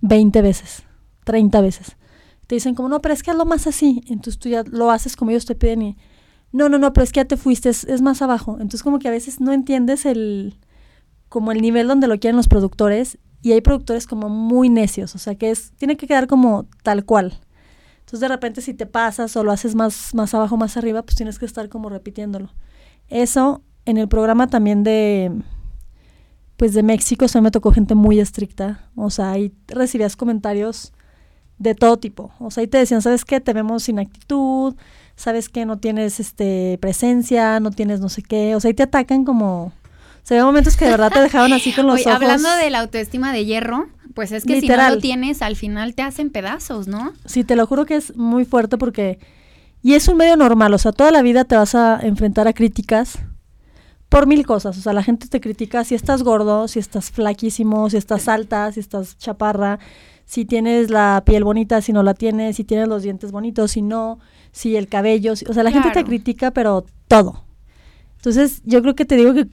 [0.00, 0.82] 20 veces,
[1.24, 1.96] 30 veces.
[2.46, 4.02] Te dicen como, no, pero es que hazlo más así.
[4.08, 5.96] Entonces tú ya lo haces como ellos te piden y,
[6.50, 8.54] no, no, no, pero es que ya te fuiste, es, es más abajo.
[8.54, 10.58] Entonces como que a veces no entiendes el,
[11.28, 15.18] como el nivel donde lo quieren los productores y hay productores como muy necios, o
[15.18, 17.40] sea que es, tiene que quedar como tal cual.
[18.00, 21.16] Entonces de repente si te pasas o lo haces más, más abajo, más arriba, pues
[21.16, 22.52] tienes que estar como repitiéndolo.
[23.08, 25.32] Eso en el programa también de,
[26.56, 30.92] pues de México, o me tocó gente muy estricta, o sea, ahí recibías comentarios
[31.58, 33.40] de todo tipo, o sea, ahí te decían, ¿sabes qué?
[33.40, 34.74] Te vemos sin actitud,
[35.16, 35.66] ¿sabes qué?
[35.66, 39.72] No tienes este presencia, no tienes no sé qué, o sea, ahí te atacan como
[40.22, 42.14] se ve momentos que de verdad te dejaban así con los ojos.
[42.14, 45.94] Hablando de la autoestima de hierro, pues es que si no lo tienes, al final
[45.94, 47.12] te hacen pedazos, ¿no?
[47.24, 49.18] Sí, te lo juro que es muy fuerte porque
[49.82, 52.52] Y es un medio normal, o sea, toda la vida te vas a enfrentar a
[52.52, 53.18] críticas
[54.08, 54.76] por mil cosas.
[54.78, 58.70] O sea, la gente te critica si estás gordo, si estás flaquísimo, si estás alta,
[58.70, 59.78] si estás chaparra,
[60.24, 63.82] si tienes la piel bonita, si no la tienes, si tienes los dientes bonitos, si
[63.82, 64.18] no,
[64.52, 65.32] si el cabello.
[65.32, 67.44] o sea, la gente te critica, pero todo.
[68.16, 69.48] Entonces, yo creo que te digo que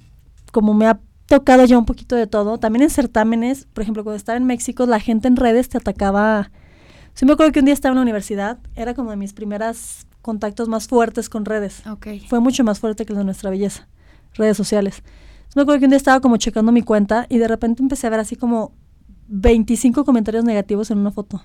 [0.52, 4.18] como me ha tocado ya un poquito de todo, también en certámenes, por ejemplo, cuando
[4.18, 6.52] estaba en México, la gente en redes te atacaba.
[7.14, 10.08] Sí me acuerdo que un día estaba en la universidad, era como de mis primeras
[10.22, 11.84] contactos más fuertes con redes.
[12.28, 13.88] Fue mucho más fuerte que el de nuestra belleza,
[14.34, 15.04] redes sociales.
[15.56, 18.10] me acuerdo que un día estaba como checando mi cuenta y de repente empecé a
[18.10, 18.74] ver así como
[19.28, 21.44] 25 comentarios negativos en una foto.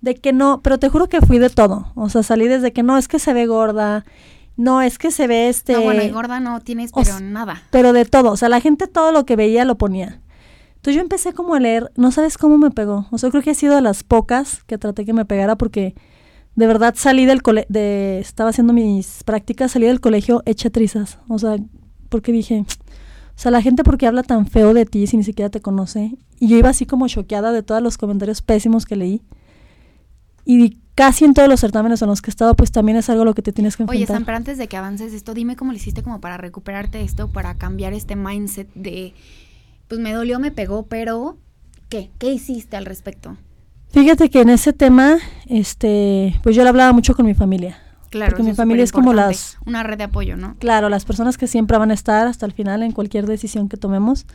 [0.00, 1.90] De que no, pero te juro que fui de todo.
[1.96, 4.04] O sea, salí desde que no, es que se ve gorda,
[4.58, 5.74] no, es que se ve este...
[5.74, 7.62] No, bueno, y gorda no tienes, pero nada.
[7.70, 10.20] Pero de todo, o sea, la gente todo lo que veía lo ponía.
[10.74, 13.06] Entonces yo empecé como a leer, no sabes cómo me pegó.
[13.12, 15.94] O sea, creo que ha sido de las pocas que traté que me pegara porque
[16.56, 21.20] de verdad salí del colegio, de, estaba haciendo mis prácticas, salí del colegio hecha trizas.
[21.28, 21.56] O sea,
[22.08, 25.50] porque dije, o sea, la gente porque habla tan feo de ti si ni siquiera
[25.50, 26.18] te conoce.
[26.40, 29.22] Y yo iba así como choqueada de todos los comentarios pésimos que leí.
[30.44, 33.24] Y casi en todos los certámenes en los que he estado, pues también es algo
[33.24, 34.04] lo que te tienes que enfrentar.
[34.04, 37.02] Oye, Sam, pero antes de que avances esto, dime cómo lo hiciste como para recuperarte
[37.02, 39.14] esto, para cambiar este mindset de,
[39.86, 41.38] pues me dolió, me pegó, pero
[41.88, 42.10] ¿qué?
[42.18, 43.36] ¿Qué hiciste al respecto?
[43.90, 47.78] Fíjate que en ese tema, este, pues yo le hablaba mucho con mi familia.
[48.10, 48.30] Claro.
[48.32, 49.56] Porque mi familia es como las...
[49.66, 50.56] Una red de apoyo, ¿no?
[50.58, 53.76] Claro, las personas que siempre van a estar hasta el final en cualquier decisión que
[53.76, 54.26] tomemos.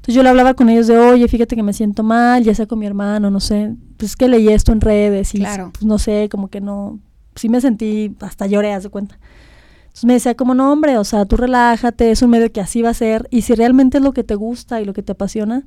[0.00, 2.64] Entonces yo le hablaba con ellos de, oye, fíjate que me siento mal, ya sea
[2.64, 5.72] con mi hermano, no sé, pues que leí esto en redes y claro.
[5.74, 6.98] pues, no sé, como que no,
[7.34, 9.18] sí me sentí, hasta lloré, haz de cuenta.
[9.82, 12.80] Entonces me decía como, no, hombre, o sea, tú relájate, es un medio que así
[12.80, 15.12] va a ser, y si realmente es lo que te gusta y lo que te
[15.12, 15.66] apasiona,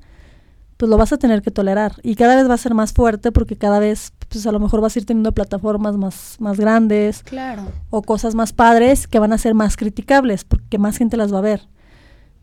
[0.77, 1.97] pues lo vas a tener que tolerar.
[2.01, 4.81] Y cada vez va a ser más fuerte porque cada vez, pues a lo mejor
[4.81, 7.21] vas a ir teniendo plataformas más, más grandes.
[7.21, 7.63] Claro.
[7.91, 11.37] O cosas más padres que van a ser más criticables porque más gente las va
[11.37, 11.67] a ver.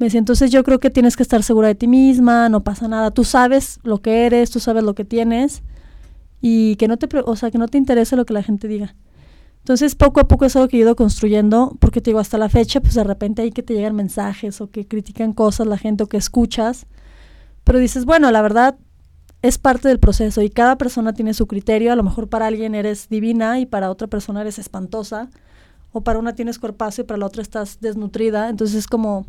[0.01, 2.89] Me decía, entonces yo creo que tienes que estar segura de ti misma, no pasa
[2.89, 3.13] nada.
[3.13, 5.63] Tú sabes lo que eres, tú sabes lo que tienes
[6.41, 8.97] y que no te, o sea, que no te interese lo que la gente diga.
[9.59, 12.49] Entonces, poco a poco es algo que he ido construyendo, porque te digo, hasta la
[12.49, 16.03] fecha, pues de repente hay que te llegan mensajes o que critican cosas la gente
[16.03, 16.87] o que escuchas
[17.65, 18.77] pero dices, bueno, la verdad
[19.43, 21.93] es parte del proceso y cada persona tiene su criterio.
[21.93, 25.31] A lo mejor para alguien eres divina y para otra persona eres espantosa.
[25.93, 28.49] O para una tienes cuerpazo y para la otra estás desnutrida.
[28.49, 29.27] Entonces es como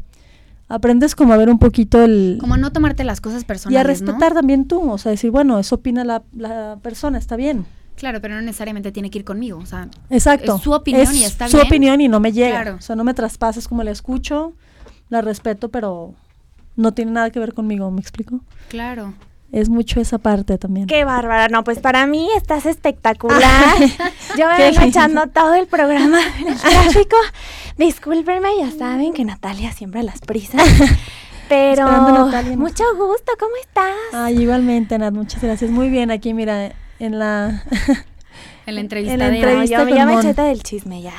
[0.72, 2.38] aprendes como a ver un poquito el...
[2.40, 5.60] Como no tomarte las cosas personales, Y a respetar también tú, o sea, decir, bueno,
[5.60, 7.66] eso opina la, la, persona, está bien.
[7.96, 9.90] Claro, pero no necesariamente tiene que ir conmigo, o sea...
[10.10, 10.56] Exacto.
[10.56, 11.60] Es su opinión y está bien.
[11.60, 12.76] su opinión y no me llega.
[12.76, 14.54] O sea, no me traspases como la escucho,
[15.10, 16.16] la respeto, pero
[16.76, 18.40] no tiene nada que ver conmigo, ¿me explico?
[18.70, 19.14] Claro.
[19.52, 20.88] Es mucho esa parte también.
[20.88, 23.78] Qué bárbara, no, pues para mí estás espectacular.
[24.38, 27.18] Yo me vengo echando todo el programa en el tráfico.
[27.78, 30.62] Discúlpenme, ya saben que Natalia siempre las prisas.
[31.50, 31.86] Pero
[32.56, 33.94] mucho gusto, ¿cómo estás?
[34.14, 35.70] Ay, igualmente, Nat, muchas gracias.
[35.70, 37.66] Muy bien, aquí mira, en la
[38.66, 41.14] en la entrevista, en la entrevista de, ya me eché del chisme ya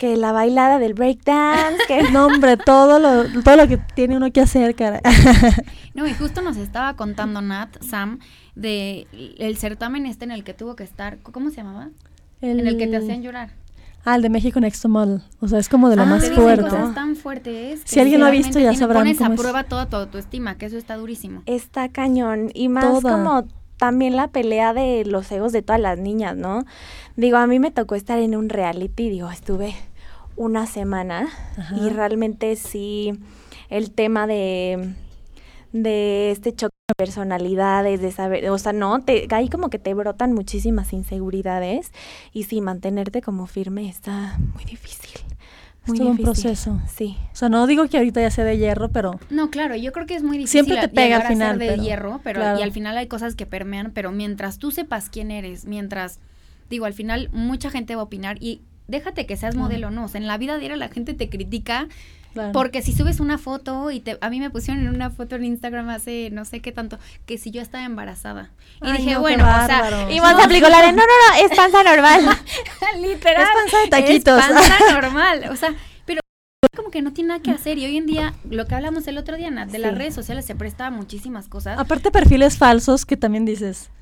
[0.00, 4.32] que la bailada del breakdance, que no hombre, todo lo, todo lo que tiene uno
[4.32, 5.00] que hacer, cara.
[5.92, 8.20] No, y justo nos estaba contando Nat, Sam,
[8.54, 9.08] de
[9.38, 11.90] el certamen este en el que tuvo que estar, ¿cómo se llamaba?
[12.40, 13.50] en el que te hacían llorar.
[14.04, 15.20] Ah, el de México Next to Model.
[15.40, 16.70] O sea, es como de lo ah, más fuerte.
[16.70, 17.82] Cosas tan fuertes.
[17.84, 20.78] Si alguien lo ha visto, ya sabrán pones a prueba toda tu autoestima, que eso
[20.78, 21.42] está durísimo.
[21.44, 22.50] Está cañón.
[22.54, 23.44] Y más como
[23.76, 26.64] también la pelea de los egos de todas las niñas, ¿no?
[27.16, 29.74] Digo, a mí me tocó estar en un reality, digo, estuve
[30.40, 31.28] una semana
[31.76, 33.12] y realmente sí
[33.68, 34.94] el tema de,
[35.74, 39.92] de este choque de personalidades, de saber, o sea, no, te, ahí como que te
[39.92, 41.92] brotan muchísimas inseguridades
[42.32, 45.10] y sí, mantenerte como firme está muy difícil.
[45.86, 46.80] Muy es todo un proceso.
[46.88, 47.18] Sí.
[47.34, 49.20] O sea, no digo que ahorita ya sea de hierro, pero...
[49.28, 52.22] No, claro, yo creo que es muy difícil Siempre te pega al final, de hierro,
[52.24, 56.18] pero y al final hay cosas que permean, pero mientras tú sepas quién eres, mientras
[56.70, 60.04] digo, al final mucha gente va a opinar y déjate que seas modelo, no.
[60.04, 61.88] O sea, en la vida diaria la gente te critica.
[62.52, 65.44] Porque si subes una foto y te, a mí me pusieron en una foto en
[65.44, 68.50] Instagram hace no sé qué tanto, que si yo estaba embarazada.
[68.82, 71.82] Y dije, bueno, o sea, y más aplicó la de, no, no, no, es panza
[71.82, 72.20] normal.
[73.00, 73.42] Literal.
[73.42, 74.44] Es panza de taquitos.
[74.44, 75.48] Es panza normal.
[75.50, 75.74] O sea,
[76.04, 76.20] pero
[76.76, 77.78] como que no tiene nada que hacer.
[77.78, 80.54] Y hoy en día, lo que hablamos el otro día, de las redes sociales se
[80.54, 81.78] presta a muchísimas cosas.
[81.78, 83.99] Aparte perfiles falsos que también dices, o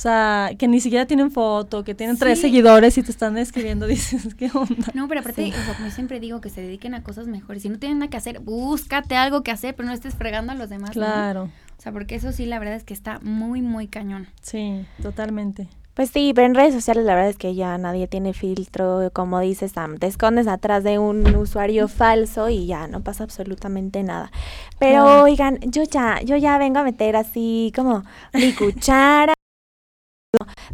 [0.00, 4.34] sea, que ni siquiera tienen foto, que tienen tres seguidores y te están escribiendo, dices,
[4.34, 4.90] ¿qué onda?
[4.94, 7.62] No, pero aparte, como siempre digo, que se dediquen a cosas mejores.
[7.62, 10.54] Si no tienen nada que hacer, búscate algo que hacer, pero no estés fregando a
[10.54, 10.90] los demás.
[10.90, 11.50] Claro.
[11.78, 14.28] O sea, porque eso sí, la verdad es que está muy, muy cañón.
[14.42, 15.68] Sí, totalmente.
[15.94, 19.38] Pues sí, pero en redes sociales la verdad es que ya nadie tiene filtro, como
[19.40, 24.30] dices Sam, te escondes atrás de un usuario falso y ya no pasa absolutamente nada.
[24.78, 29.34] Pero oigan, yo ya, yo ya vengo a meter así como mi cuchara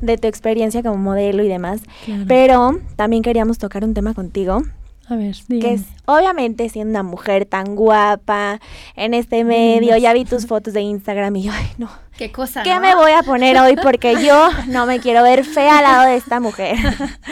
[0.01, 1.81] de tu experiencia como modelo y demás.
[2.29, 4.62] Pero también queríamos tocar un tema contigo
[5.09, 8.61] a ver, Que es, obviamente, siendo una mujer tan guapa
[8.97, 11.88] en este medio, ya vi tus fotos de Instagram y yo, ay, no.
[12.19, 12.64] ¿Qué cosa?
[12.64, 13.77] ¿Qué me voy a poner hoy?
[13.81, 16.77] Porque yo no me quiero ver fea al lado de esta mujer.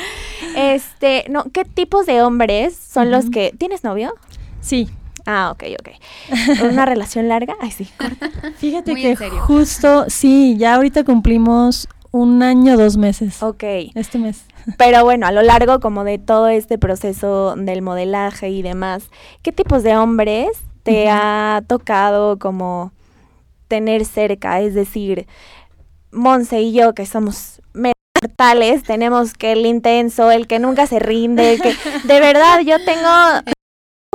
[0.56, 3.52] este, no, ¿qué tipos de hombres son los que.
[3.58, 4.14] ¿Tienes novio?
[4.60, 4.88] Sí.
[5.26, 6.62] Ah, ok, ok.
[6.70, 7.56] ¿Una relación larga?
[7.60, 7.88] Ay, sí,
[8.58, 13.42] Fíjate que justo, sí, ya ahorita cumplimos un año, dos meses.
[13.42, 13.64] Ok.
[13.96, 14.44] Este mes.
[14.78, 19.10] Pero bueno, a lo largo como de todo este proceso del modelaje y demás,
[19.42, 20.48] ¿qué tipos de hombres
[20.84, 22.92] te ha tocado como
[23.66, 24.60] tener cerca?
[24.60, 25.26] Es decir,
[26.12, 31.58] Monse y yo, que somos mortales, tenemos que el intenso, el que nunca se rinde,
[31.60, 31.74] que
[32.06, 33.10] de verdad yo tengo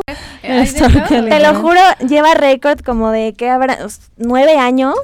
[0.42, 3.78] te lo juro, lleva récord como de que habrá
[4.18, 4.96] nueve años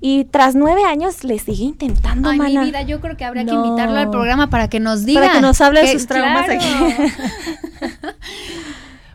[0.00, 3.52] y tras nueve años le sigue intentando, Ay, mi vida, yo creo que habría que
[3.52, 5.20] invitarlo al programa para que nos diga.
[5.20, 6.66] Para que nos hable de sus traumas aquí.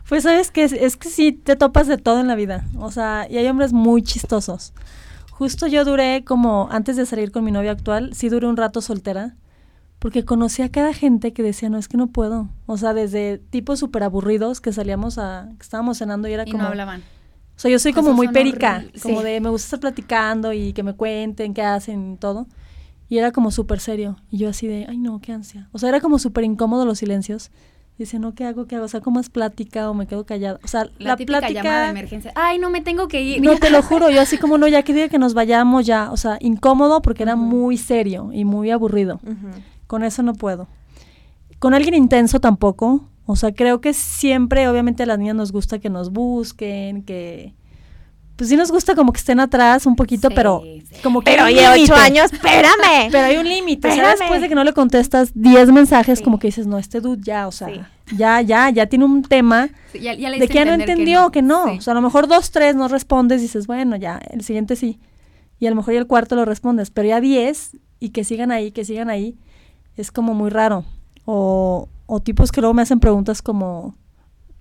[0.08, 2.64] pues sabes que es, es que sí, te topas de todo en la vida.
[2.78, 4.72] O sea, y hay hombres muy chistosos.
[5.30, 8.80] Justo yo duré como, antes de salir con mi novia actual, sí duré un rato
[8.80, 9.34] soltera
[10.02, 12.48] porque conocí a cada gente que decía, no, es que no puedo.
[12.66, 16.58] O sea, desde tipos súper aburridos que salíamos a, que estábamos cenando y era como...
[16.58, 17.02] no hablaban.
[17.56, 20.82] O sea, yo soy como muy perica, como de me gusta estar platicando y que
[20.82, 22.48] me cuenten qué hacen y todo.
[23.08, 24.16] Y era como súper serio.
[24.28, 25.68] Y yo así de, ay no, qué ansia.
[25.70, 27.52] O sea, era como súper incómodo los silencios.
[27.96, 28.66] Dice, no, ¿qué hago?
[28.66, 28.86] ¿Qué hago?
[28.86, 30.58] O sea, ¿cómo es plática o me quedo callada?
[30.64, 31.52] O sea, la, la plática...
[31.52, 32.32] llamada de emergencia.
[32.34, 33.40] Ay, no, me tengo que ir.
[33.40, 34.10] No, te lo juro.
[34.10, 36.10] Yo así como, no, ya que diga que nos vayamos ya.
[36.10, 39.20] O sea, incómodo porque era muy serio y muy aburrido.
[39.86, 40.68] Con eso no puedo.
[41.58, 43.08] Con alguien intenso tampoco.
[43.26, 47.54] O sea, creo que siempre, obviamente a las niñas nos gusta que nos busquen, que...
[48.36, 50.62] Pues sí nos gusta como que estén atrás un poquito, pero
[51.02, 51.30] como que...
[51.30, 53.08] Pero oye, ocho años, espérame.
[53.12, 53.88] Pero hay un límite.
[53.88, 57.00] O sea, después de que no le contestas diez mensajes, como que dices, no, este
[57.00, 57.68] dude ya, o sea,
[58.16, 61.64] ya, ya, ya tiene un tema de que ya no entendió, que no.
[61.64, 64.74] O sea, a lo mejor dos, tres no respondes y dices, bueno, ya, el siguiente
[64.74, 64.98] sí.
[65.60, 68.50] Y a lo mejor ya el cuarto lo respondes, pero ya diez y que sigan
[68.50, 69.36] ahí, que sigan ahí
[69.96, 70.84] es como muy raro.
[71.24, 73.94] O, o tipos que luego me hacen preguntas como,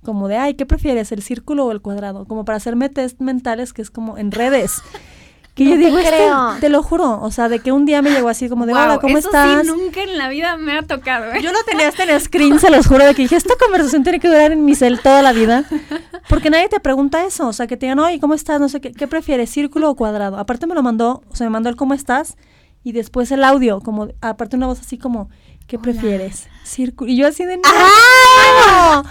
[0.04, 2.26] como de, ay, ¿qué prefieres, el círculo o el cuadrado?
[2.26, 4.82] Como para hacerme test mentales que es como en redes.
[5.54, 8.30] Que yo digo, te, te lo juro, o sea, de que un día me llegó
[8.30, 9.64] así como de, hola, ¿cómo estás?
[9.64, 11.26] Sí, nunca en la vida me ha tocado.
[11.26, 11.42] ¿eh?
[11.42, 14.22] Yo lo tenía hasta en screen, se los juro, de que dije, esta conversación tiene
[14.22, 15.66] que durar en mi cel toda la vida.
[16.30, 18.62] Porque nadie te pregunta eso, o sea, que te digan, oye, ¿cómo estás?
[18.62, 20.38] No sé qué, ¿qué prefieres, círculo o cuadrado?
[20.38, 22.38] Aparte me lo mandó, o sea, me mandó el cómo estás
[22.84, 25.30] y después el audio, como aparte una voz así como,
[25.68, 26.48] ¿qué prefieres?
[26.64, 27.12] Círculo.
[27.12, 27.64] Y yo así de no.
[27.66, 29.04] ¡Ah!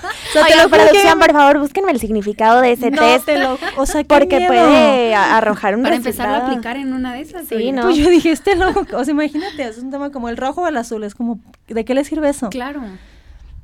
[0.64, 3.28] O producción, por favor, búsquenme el significado de ese test.
[3.76, 7.46] o sea, porque puede arrojar un Para empezar a aplicar en una de esas.
[7.46, 7.82] Sí, ¿no?
[7.82, 10.68] Pues yo dije, este loco, o sea, imagínate, es un tema como el rojo o
[10.68, 12.50] el azul, es como, ¿de qué le sirve eso?
[12.50, 12.82] Claro.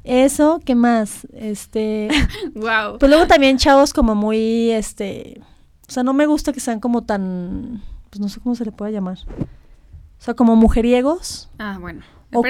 [0.05, 1.27] Eso, ¿qué más?
[1.35, 2.09] Este.
[2.55, 2.99] wow.
[2.99, 5.41] Pues luego también chavos como muy, este.
[5.89, 7.83] O sea, no me gusta que sean como tan.
[8.11, 9.19] Pues no sé cómo se le puede llamar.
[10.19, 11.51] O sea, como mujeriegos.
[11.59, 12.03] Ah, bueno.
[12.33, 12.43] O,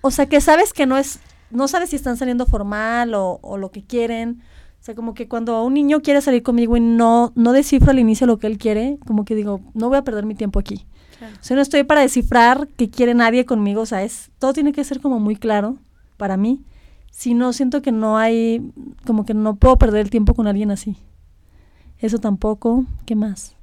[0.00, 3.58] o, sea, que sabes que no es, no sabes si están saliendo formal o, o,
[3.58, 4.42] lo que quieren.
[4.80, 7.98] O sea, como que cuando un niño quiere salir conmigo y no, no descifro al
[7.98, 10.86] inicio lo que él quiere, como que digo, no voy a perder mi tiempo aquí.
[11.22, 13.82] O sea, no estoy para descifrar que quiere nadie conmigo.
[13.82, 15.76] O sea, es, todo tiene que ser como muy claro
[16.16, 16.64] para mí.
[17.10, 18.72] Si no, siento que no hay,
[19.06, 20.96] como que no puedo perder el tiempo con alguien así.
[21.98, 22.84] Eso tampoco.
[23.06, 23.54] ¿Qué más?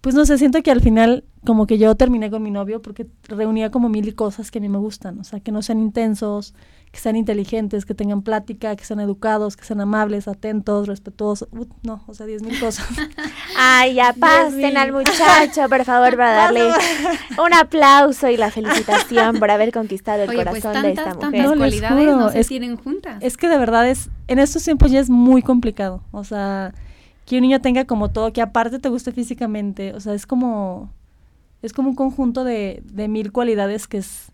[0.00, 3.06] Pues no sé, siento que al final como que yo terminé con mi novio porque
[3.24, 6.54] reunía como mil cosas que a mí me gustan, o sea, que no sean intensos,
[6.92, 11.48] que sean inteligentes, que tengan plática, que sean educados, que sean amables, atentos, respetuosos,
[11.82, 12.86] no, o sea, diez mil cosas.
[13.56, 16.70] Ay, ya pasen al muchacho, por favor, para darle
[17.42, 21.44] un aplauso y la felicitación por haber conquistado el pues, corazón de esta mujer.
[21.44, 23.18] No, cualidades no se tienen juntas.
[23.20, 26.72] Es que de verdad es, en estos tiempos ya es muy complicado, o sea
[27.28, 30.90] que un niño tenga como todo, que aparte te guste físicamente, o sea, es como,
[31.60, 34.32] es como un conjunto de, de mil cualidades que es,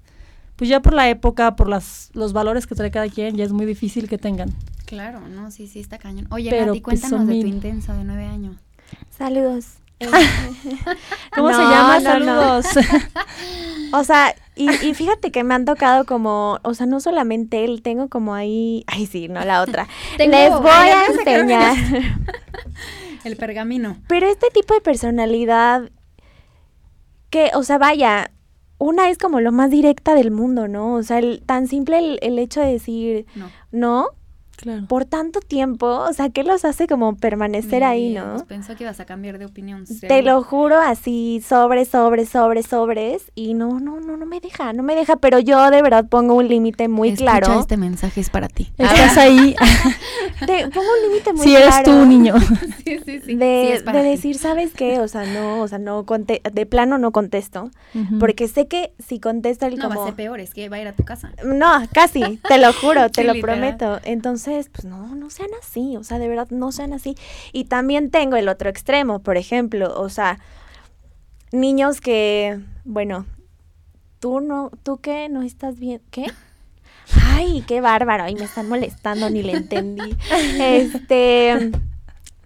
[0.55, 3.51] pues ya por la época, por las, los valores que trae cada quien, ya es
[3.51, 4.55] muy difícil que tengan.
[4.86, 6.28] Claro, no, sí, sí, está cañón.
[6.30, 8.59] Oye, Pero, Nati, pues, cuéntanos de tu intenso de nueve años.
[9.11, 9.78] Saludos.
[11.34, 12.01] ¿Cómo se llama?
[12.01, 12.66] Saludos.
[13.92, 17.82] o sea, y, y, fíjate que me han tocado como, o sea, no solamente él,
[17.82, 19.88] tengo como ahí, ay sí, no la otra.
[20.18, 21.76] Les voy a enseñar.
[23.24, 23.96] El pergamino.
[24.07, 25.90] Pero este tipo de personalidad
[27.30, 28.30] que, o sea, vaya,
[28.78, 30.94] una es como lo más directa del mundo, ¿no?
[30.94, 34.09] O sea, el, tan simple el, el hecho de decir no, no
[34.57, 34.86] Claro.
[34.86, 38.44] Por tanto tiempo, o sea, ¿qué los hace como permanecer ahí, no?
[38.46, 39.84] Pensó que ibas a cambiar de opinión.
[39.84, 44.72] Te lo juro, así, sobres, sobres, sobres, sobres, y no, no, no, no me deja,
[44.72, 47.61] no me deja, pero yo de verdad pongo un límite muy Escucha, claro.
[47.61, 48.72] este mensaje es para ti.
[48.78, 49.55] Estás ahí.
[50.46, 51.72] Te pongo un límite muy claro.
[51.72, 52.34] Si eres tú, niño.
[52.84, 53.34] sí, sí, sí.
[53.36, 55.00] De, de decir, ¿sabes qué?
[55.00, 57.70] O sea, no, o sea, no, de plano no contesto,
[58.20, 60.00] porque sé que si contesto el no, como...
[60.00, 61.32] va a ser peor, es que va a ir a tu casa.
[61.44, 64.00] No, casi, te lo juro, te lo prometo.
[64.05, 67.16] Entonces, entonces, pues no, no sean así, o sea, de verdad no sean así.
[67.53, 70.38] Y también tengo el otro extremo, por ejemplo, o sea,
[71.51, 73.24] niños que, bueno,
[74.20, 76.26] tú no, tú qué, no estás bien, ¿qué?
[77.22, 80.14] Ay, qué bárbaro, ahí me están molestando, ni le entendí.
[80.61, 81.72] Este,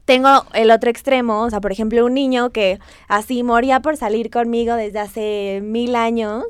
[0.09, 2.78] tengo el otro extremo, o sea, por ejemplo, un niño que
[3.09, 6.44] así moría por salir conmigo desde hace mil años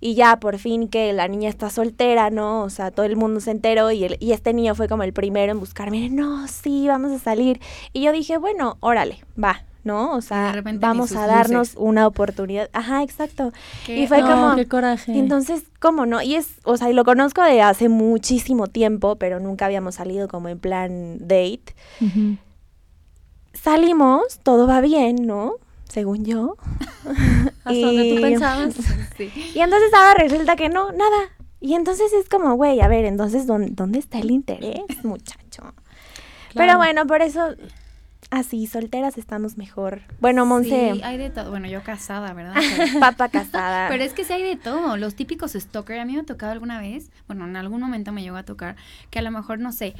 [0.00, 2.62] y ya por fin que la niña está soltera, ¿no?
[2.62, 5.12] O sea, todo el mundo se enteró y, el, y este niño fue como el
[5.12, 7.60] primero en buscarme, no, sí, vamos a salir.
[7.92, 10.10] Y yo dije, bueno, órale, va, ¿no?
[10.16, 12.70] O sea, vamos a darnos una oportunidad.
[12.72, 13.52] Ajá, exacto.
[13.86, 15.16] y fue como qué coraje.
[15.16, 16.22] Entonces, ¿cómo no?
[16.22, 20.26] Y es, o sea, y lo conozco de hace muchísimo tiempo, pero nunca habíamos salido
[20.26, 21.72] como en plan date.
[23.66, 25.54] Salimos, todo va bien, ¿no?
[25.88, 26.56] Según yo.
[27.64, 28.76] Hasta donde tú pensabas.
[29.18, 31.32] Y entonces ahora resulta que no, nada.
[31.58, 35.74] Y entonces es como, güey, a ver, entonces, ¿dónde, ¿dónde está el interés, muchacho?
[36.54, 37.56] Pero bueno, por eso
[38.30, 40.02] así, solteras estamos mejor.
[40.20, 40.92] Bueno, Monse.
[40.94, 41.50] Sí, hay de todo.
[41.50, 42.54] Bueno, yo casada, ¿verdad?
[43.00, 43.88] Papa casada.
[43.88, 44.96] Pero es que sí hay de todo.
[44.96, 45.98] Los típicos stalker.
[45.98, 48.76] A mí me ha tocado alguna vez, bueno, en algún momento me llegó a tocar,
[49.10, 49.96] que a lo mejor, no sé,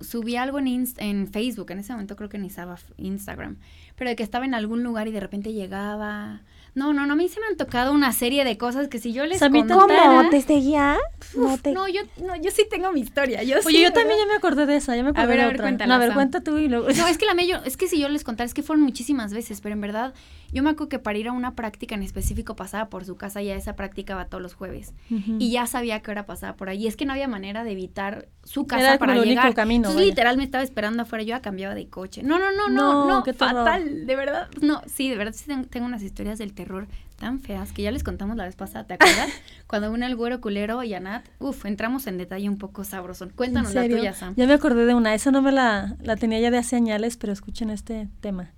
[0.00, 3.56] subí algo en, en Facebook, en ese momento creo que ni estaba Instagram,
[3.96, 6.40] pero de que estaba en algún lugar y de repente llegaba
[6.74, 9.12] no, no, no, a mí se me han tocado una serie de cosas que si
[9.12, 9.74] yo les contara...
[9.74, 10.30] ¿Cómo?
[10.30, 10.98] ¿Te seguía?
[11.34, 13.42] no, no, yo, no, yo sí tengo mi historia.
[13.42, 15.42] Yo Oye, yo también ya me acordé de esa, ya me acordé a ver, de
[15.42, 15.86] a ver, otra.
[15.86, 16.88] No, a ver, cuenta tú y luego...
[16.88, 19.32] No, es que la yo, es que si yo les contara, es que fueron muchísimas
[19.32, 20.14] veces, pero en verdad,
[20.52, 23.42] yo me acuerdo que para ir a una práctica en específico pasaba por su casa,
[23.42, 24.94] ya esa práctica va todos los jueves.
[25.08, 26.84] Y ya sabía que hora pasaba por ahí.
[26.84, 29.44] Y es que no había manera de evitar su casa Era para el llegar.
[29.44, 32.22] Único camino, Entonces, literal, me estaba esperando afuera, yo ya cambiaba de coche.
[32.22, 34.48] No, no, no, no, no, fatal, de verdad.
[34.60, 36.88] No, sí, de verdad sí tengo unas historias del terror
[37.20, 39.28] tan feas que ya les contamos la vez pasada, ¿te acuerdas?
[39.66, 43.28] Cuando une el güero culero y a Nat, uf, entramos en detalle un poco sabroso.
[43.36, 44.34] Cuéntanos la tuya, Sam.
[44.36, 47.16] Ya me acordé de una, esa no me la, la tenía ya de hace años,
[47.18, 48.50] pero escuchen este tema.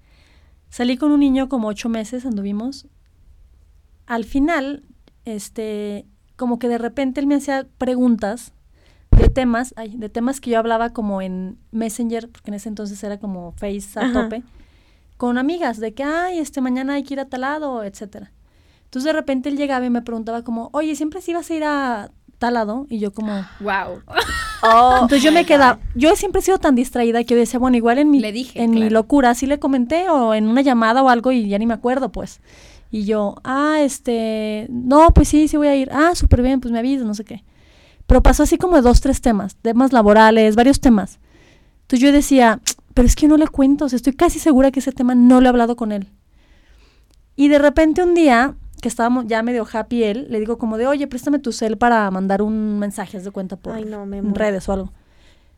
[0.73, 2.87] Salí con un niño como ocho meses, anduvimos.
[4.07, 4.85] Al final,
[5.27, 6.07] este,
[6.37, 8.55] como que de repente él me hacía preguntas
[9.11, 13.05] de temas, ay, de temas que yo hablaba como en Messenger, porque en ese entonces
[13.05, 14.45] era como Face a tope,
[15.19, 18.33] con amigas, de que, ay, este, mañana hay que ir a tal lado, etcétera.
[18.85, 21.65] Entonces de repente él llegaba y me preguntaba como, oye, ¿siempre sí ibas a ir
[21.65, 22.87] a tal lado?
[22.89, 23.45] Y yo como...
[23.61, 24.01] Wow.
[24.63, 27.77] Oh, Entonces yo me quedaba, yo siempre he sido tan distraída que yo decía, bueno,
[27.77, 28.23] igual en mi,
[28.55, 31.67] en mi locura sí le comenté o en una llamada o algo y ya ni
[31.67, 32.41] me acuerdo, pues.
[32.91, 35.91] Y yo, ah, este, no, pues sí, sí voy a ir.
[35.93, 37.43] Ah, súper bien, pues me avisas, no sé qué.
[38.07, 41.19] Pero pasó así como de dos, tres temas, temas laborales, varios temas.
[41.83, 42.61] Entonces yo decía,
[42.95, 45.41] pero es que no le cuento, o sea, estoy casi segura que ese tema no
[45.41, 46.09] lo he hablado con él.
[47.35, 50.89] Y de repente un día que estábamos ya medio happy él, le digo como de,
[50.89, 53.77] oye, préstame tu cel para mandar un mensaje, de cuenta por
[54.35, 54.93] redes o algo.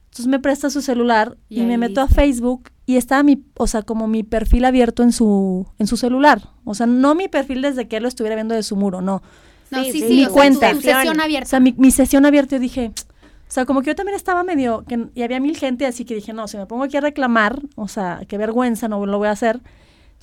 [0.04, 3.80] Entonces me presta su celular y, me meto a Facebook y está mi, o sea,
[3.80, 6.50] como mi perfil abierto en su, en su celular.
[6.64, 9.22] O sea, no mi perfil desde que él lo estuviera viendo de su muro, no.
[9.70, 10.74] No, sí, sí, mi cuenta.
[10.74, 11.46] sesión abierta.
[11.46, 14.44] O sea, mi, mi, sesión abierta, yo dije, o sea, como que yo también estaba
[14.44, 17.00] medio, que, y había mil gente, así que dije, no, si me pongo aquí a
[17.00, 19.62] reclamar, o sea, qué vergüenza, no lo voy a hacer.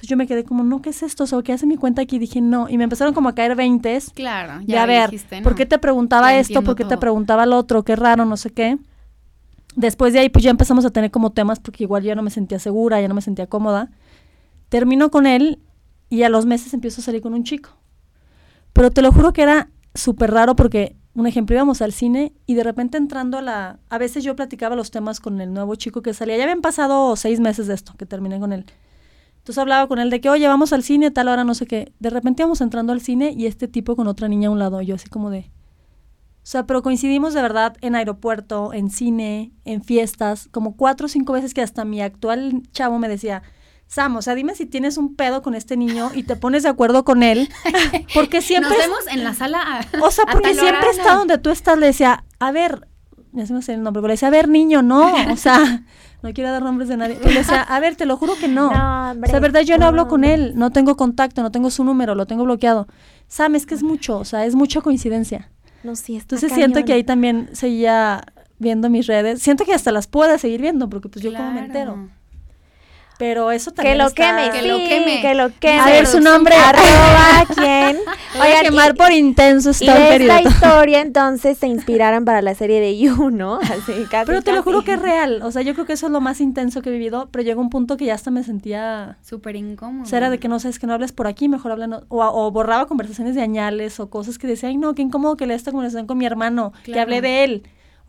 [0.02, 1.26] Entonces yo me quedé como, no, ¿qué es esto?
[1.32, 2.18] O ¿qué hace mi cuenta aquí?
[2.18, 2.68] dije, no.
[2.68, 4.10] Y me empezaron como a caer veintes.
[4.16, 4.82] Claro, ya.
[4.82, 5.12] a ver,
[5.44, 6.64] ¿por qué te preguntaba esto?
[6.64, 7.84] ¿Por qué te preguntaba lo otro?
[7.84, 8.80] Qué raro, no sé qué.
[9.76, 12.32] Después de ahí, pues ya empezamos a tener como temas porque igual ya no me
[12.32, 13.92] sentía segura, ya no me sentía cómoda.
[14.70, 15.60] Termino con él
[16.10, 17.70] y a los meses empiezo a salir con un chico.
[18.74, 22.56] Pero te lo juro que era súper raro porque, un ejemplo, íbamos al cine y
[22.56, 23.80] de repente entrando a la...
[23.90, 26.38] A veces yo platicaba los temas con el nuevo chico que salía.
[26.38, 28.66] Ya habían pasado seis meses de esto, que terminé con él.
[29.52, 31.92] Entonces hablaba con él de que, oye, vamos al cine, tal hora, no sé qué.
[32.00, 34.82] De repente íbamos entrando al cine y este tipo con otra niña a un lado,
[34.82, 35.52] yo así como de...
[36.38, 41.10] O sea, pero coincidimos de verdad en aeropuerto, en cine, en fiestas, como cuatro o
[41.10, 43.44] cinco veces que hasta mi actual chavo me decía,
[43.88, 46.70] Sam, o sea, dime si tienes un pedo con este niño y te pones de
[46.70, 47.50] acuerdo con él,
[48.14, 48.70] porque siempre...
[48.70, 49.86] Nos vemos en la sala.
[50.02, 52.88] o sea, porque siempre está donde tú estás, le decía, a ver,
[53.34, 55.84] ya se me hace el nombre, pero le decía, a ver, niño, no, o sea,
[56.22, 57.20] no quiero dar nombres de nadie.
[57.24, 58.70] Le decía, a ver, te lo juro que no.
[58.70, 61.84] no o sea, verdad, yo no hablo con él, no tengo contacto, no tengo su
[61.84, 62.88] número, lo tengo bloqueado.
[63.28, 65.50] Sam, es que es mucho, o sea, es mucha coincidencia.
[65.84, 68.24] No, sí, está Entonces siento que ahí también seguía
[68.60, 69.42] viendo mis redes.
[69.42, 72.10] Siento que hasta las pueda seguir viendo, porque pues yo como me entero.
[73.22, 75.80] Pero eso también que lo queme, que lo queme, que lo queme.
[75.80, 76.56] A ver su nombre.
[76.56, 78.00] Arroba quién.
[78.36, 82.80] Voy a quemar por intenso esta y esta historia entonces se inspiraron para la serie
[82.80, 83.56] de You, ¿no?
[83.62, 85.44] Así, casi, pero te lo juro que es real.
[85.44, 87.30] O sea, yo creo que eso es lo más intenso que he vivido.
[87.32, 90.02] Pero llegó un punto que ya hasta me sentía súper incómodo.
[90.02, 92.02] O sea, era de que no sabes que no hables por aquí, mejor hablan o,
[92.10, 95.54] o, borraba conversaciones de añales o cosas que decía, ay no, qué incómodo que le
[95.54, 97.64] esta conversación con mi hermano, que hablé de él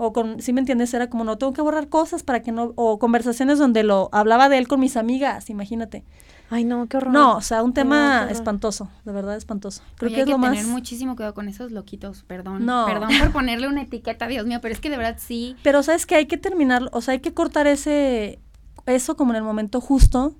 [0.04, 2.72] o con, si me entiendes, era como no tengo que borrar cosas para que no,
[2.74, 6.04] o conversaciones donde lo hablaba de él con mis amigas, imagínate.
[6.50, 7.12] Ay, no, qué horror.
[7.12, 9.80] No, o sea, un tema espantoso, de verdad espantoso.
[9.96, 12.66] Creo que, hay que tener muchísimo cuidado con esos loquitos, perdón.
[12.66, 12.84] No.
[12.84, 15.54] Perdón por ponerle una etiqueta, Dios mío, pero es que de verdad sí.
[15.62, 18.40] Pero sabes que hay que terminar, o sea, hay que cortar ese,
[18.86, 20.34] eso como en el momento justo,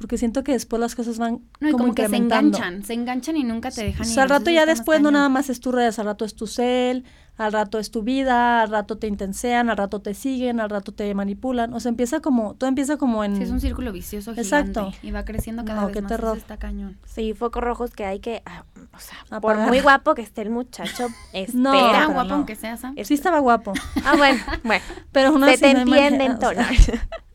[0.00, 3.44] porque siento que después las cosas van no, como, que se enganchan, se enganchan y
[3.44, 4.00] nunca te dejan.
[4.00, 6.34] O sea, al rato ya después no nada más es tu redes, al rato es
[6.34, 7.04] tu cel,
[7.36, 10.92] al rato es tu vida, al rato te intensean, al rato te siguen, al rato
[10.92, 11.74] te manipulan.
[11.74, 13.36] O sea, empieza como, todo empieza como en...
[13.36, 14.90] Sí, es un círculo vicioso Exacto.
[15.02, 16.08] Y va creciendo cada vez qué más.
[16.08, 16.38] Terror.
[16.38, 16.96] Está cañón.
[17.04, 18.42] Sí, focos rojos que hay que...
[18.46, 21.58] Ah, o sea, por muy guapo que esté el muchacho, espera.
[21.58, 23.74] No, era guapo aunque sea, Sí estaba guapo.
[24.04, 24.84] Ah, bueno, bueno.
[25.12, 26.90] Pero uno Se te entiende entonces.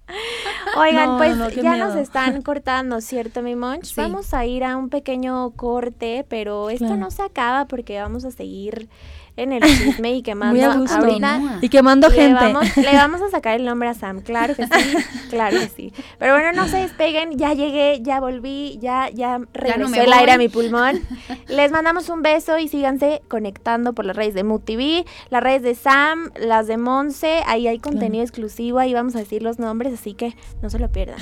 [0.78, 3.96] Oigan, pues ya nos están cortando, ¿cierto, mi Monch?
[3.96, 8.32] Vamos a ir a un pequeño corte, pero esto no se acaba porque vamos a
[8.32, 8.90] seguir
[9.38, 11.60] en el chisme y quemando ahorita.
[11.62, 12.34] Y quemando gente.
[12.34, 14.98] Vamos, le vamos a sacar el nombre a Sam, claro que sí,
[15.30, 15.94] claro que sí.
[16.20, 20.38] Pero bueno, no se despeguen, ya llegué, ya volví, ya, ya regresó el aire a
[20.38, 21.02] mi pulmón.
[21.48, 25.64] Les mandamos un beso y síganse conectando por las redes de Mood TV, las redes
[25.64, 29.94] de Sam, las de Monse, ahí hay contenido exclusivo, ahí vamos a decir los nombres,
[29.94, 31.20] así que no se lo pierdan.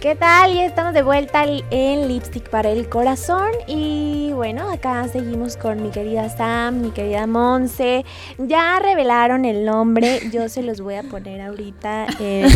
[0.00, 0.54] ¿Qué tal?
[0.54, 3.50] Ya estamos de vuelta en Lipstick para el Corazón.
[3.66, 8.06] Y bueno, acá seguimos con mi querida Sam, mi querida Monse.
[8.38, 10.22] Ya revelaron el nombre.
[10.32, 12.48] Yo se los voy a poner ahorita en,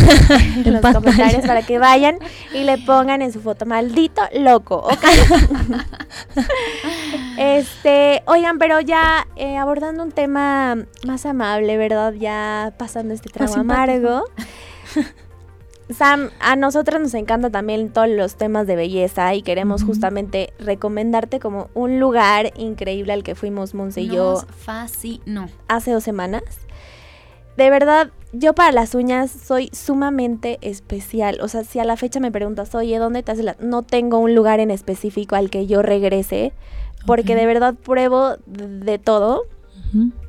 [0.73, 2.17] los comentarios para que vayan
[2.51, 4.95] y le pongan en su foto maldito loco, ¿ok?
[7.37, 12.13] este, oigan, pero ya eh, abordando un tema más amable, ¿verdad?
[12.13, 14.23] Ya pasando este trago amargo.
[15.89, 21.39] Sam, a nosotras nos encanta también todos los temas de belleza y queremos justamente recomendarte
[21.39, 24.43] como un lugar increíble al que fuimos Monse y yo.
[25.25, 25.47] no.
[25.67, 26.43] Hace dos semanas.
[27.55, 31.39] De verdad, yo para las uñas soy sumamente especial.
[31.41, 33.59] O sea, si a la fecha me preguntas, oye, ¿dónde te haces las...?
[33.59, 36.51] No tengo un lugar en específico al que yo regrese,
[37.05, 39.43] porque de verdad pruebo de todo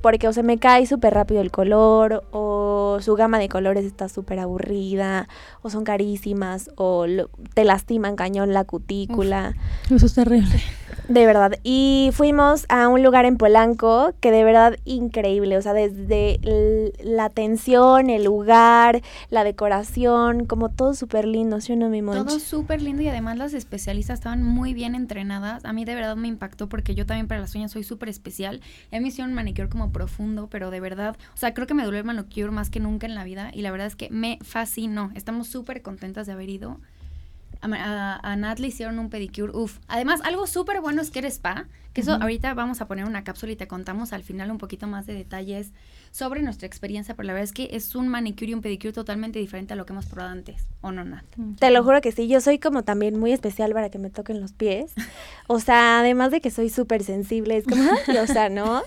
[0.02, 4.08] porque o se me cae súper rápido el color, o su gama de colores está
[4.08, 5.28] súper aburrida,
[5.62, 7.06] o son carísimas, o
[7.54, 9.54] te lastiman cañón la cutícula.
[9.90, 10.60] Eso es terrible.
[11.08, 11.52] De verdad.
[11.62, 15.56] Y fuimos a un lugar en Polanco que de verdad increíble.
[15.56, 16.40] O sea, desde
[17.00, 22.40] la atención, el lugar, la decoración, como todo súper lindo, ¿sí o no, mi Todo
[22.40, 25.64] súper lindo y además las especialistas estaban muy bien entrenadas.
[25.64, 28.60] A mí de verdad me impactó porque yo también para las uñas soy súper especial.
[28.90, 31.68] Y a mí me hicieron un manicure como profundo, pero de verdad, o sea, creo
[31.68, 33.94] que me dolió el manicure más que nunca en la vida y la verdad es
[33.94, 35.12] que me fascinó.
[35.14, 36.80] Estamos súper contentas de haber ido
[37.60, 39.78] a, Nat le hicieron un pedicure, uff.
[39.88, 43.24] Además, algo súper bueno es que eres spa, que eso ahorita vamos a poner una
[43.24, 45.72] cápsula y te contamos al final un poquito más de detalles
[46.10, 49.38] sobre nuestra experiencia, pero la verdad es que es un manicure y un pedicure totalmente
[49.38, 51.24] diferente a lo que hemos probado antes, ¿o no, Nat?
[51.58, 54.40] Te lo juro que sí, yo soy como también muy especial para que me toquen
[54.40, 54.92] los pies.
[55.48, 57.88] O sea, además de que soy súper sensible, es como,
[58.20, 58.82] o sea, ¿no?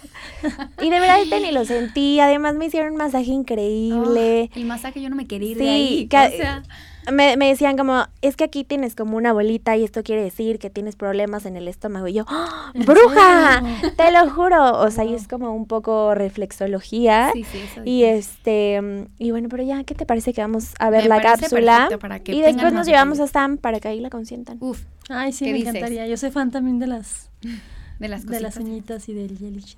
[0.82, 4.50] Y de verdad este ni lo sentí, además me hicieron un masaje increíble.
[4.54, 6.64] el masaje yo no me quería ir de ahí, o sea
[7.12, 10.60] me, me, decían como, es que aquí tienes como una bolita y esto quiere decir
[10.60, 12.08] que tienes problemas en el estómago.
[12.08, 13.64] Y yo, ¡Ah, ¡bruja!
[13.96, 14.80] Te lo juro.
[14.80, 17.32] O sea, y es como un poco reflexología.
[17.34, 20.90] Sí, sí, eso y este, y bueno, pero ya, ¿qué te parece que vamos a
[20.90, 21.90] ver la cápsula?
[22.26, 24.58] y después nos llevamos a Sam para que ahí la consientan.
[24.60, 24.82] Uf.
[25.10, 26.08] Ay, sí, me encantaría.
[26.08, 27.30] Yo soy fan también de las,
[28.00, 29.78] de las, de las uñitas y del yelich.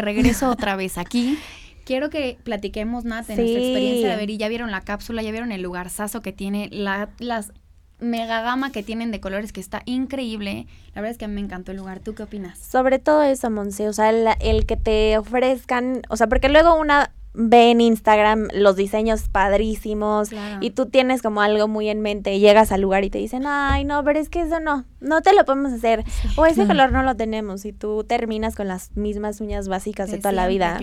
[0.03, 1.38] regreso otra vez aquí.
[1.84, 5.30] Quiero que platiquemos, Nat, de nuestra experiencia de ver y ya vieron la cápsula, ya
[5.30, 7.53] vieron el lugar saso que tiene, la, las
[8.01, 10.66] mega gama que tienen de colores que está increíble.
[10.95, 12.01] La verdad es que me encantó el lugar.
[12.01, 12.59] ¿Tú qué opinas?
[12.59, 16.74] Sobre todo eso, Monse, o sea, el, el que te ofrezcan, o sea, porque luego
[16.78, 20.30] una ve en Instagram los diseños padrísimos
[20.61, 23.45] y tú tienes como algo muy en mente y llegas al lugar y te dicen,
[23.47, 26.05] ay, no, pero es que eso no, no te lo podemos hacer.
[26.37, 30.18] O ese color no lo tenemos y tú terminas con las mismas uñas básicas de,
[30.18, 30.80] toda la vida.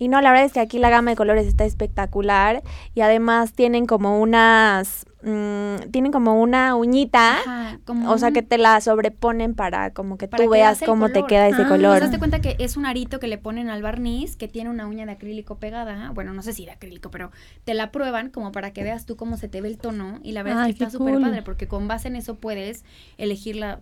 [0.00, 2.62] Y no, la verdad es que aquí la gama de colores está espectacular.
[2.94, 8.80] Y además tienen como unas Mm, tienen como una uñita, o sea que te la
[8.80, 11.98] sobreponen para como que tú veas cómo te queda ese color.
[11.98, 14.86] Pues, te cuenta que es un arito que le ponen al barniz que tiene una
[14.86, 17.32] uña de acrílico pegada, bueno, no sé si de acrílico, pero
[17.64, 20.32] te la prueban como para que veas tú cómo se te ve el tono y
[20.32, 22.84] la verdad es que está súper padre porque con base en eso puedes
[23.18, 23.80] elegir la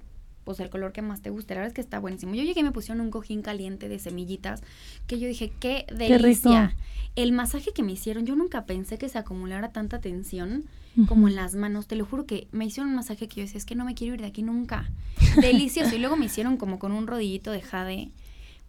[0.49, 1.53] pues el color que más te guste.
[1.53, 2.35] La verdad es que está buenísimo.
[2.35, 4.63] Yo llegué y me pusieron un cojín caliente de semillitas
[5.07, 6.75] que yo dije, qué delicia.
[7.17, 10.65] el masaje que me hicieron, yo nunca pensé que se acumulara tanta tensión
[11.07, 11.87] como en las manos.
[11.87, 13.95] Te lo juro que me hicieron un masaje que yo decía, es que no me
[13.95, 14.91] quiero ir de aquí nunca.
[15.43, 15.95] Delicioso.
[15.95, 18.11] y luego me hicieron como con un rodillito de jade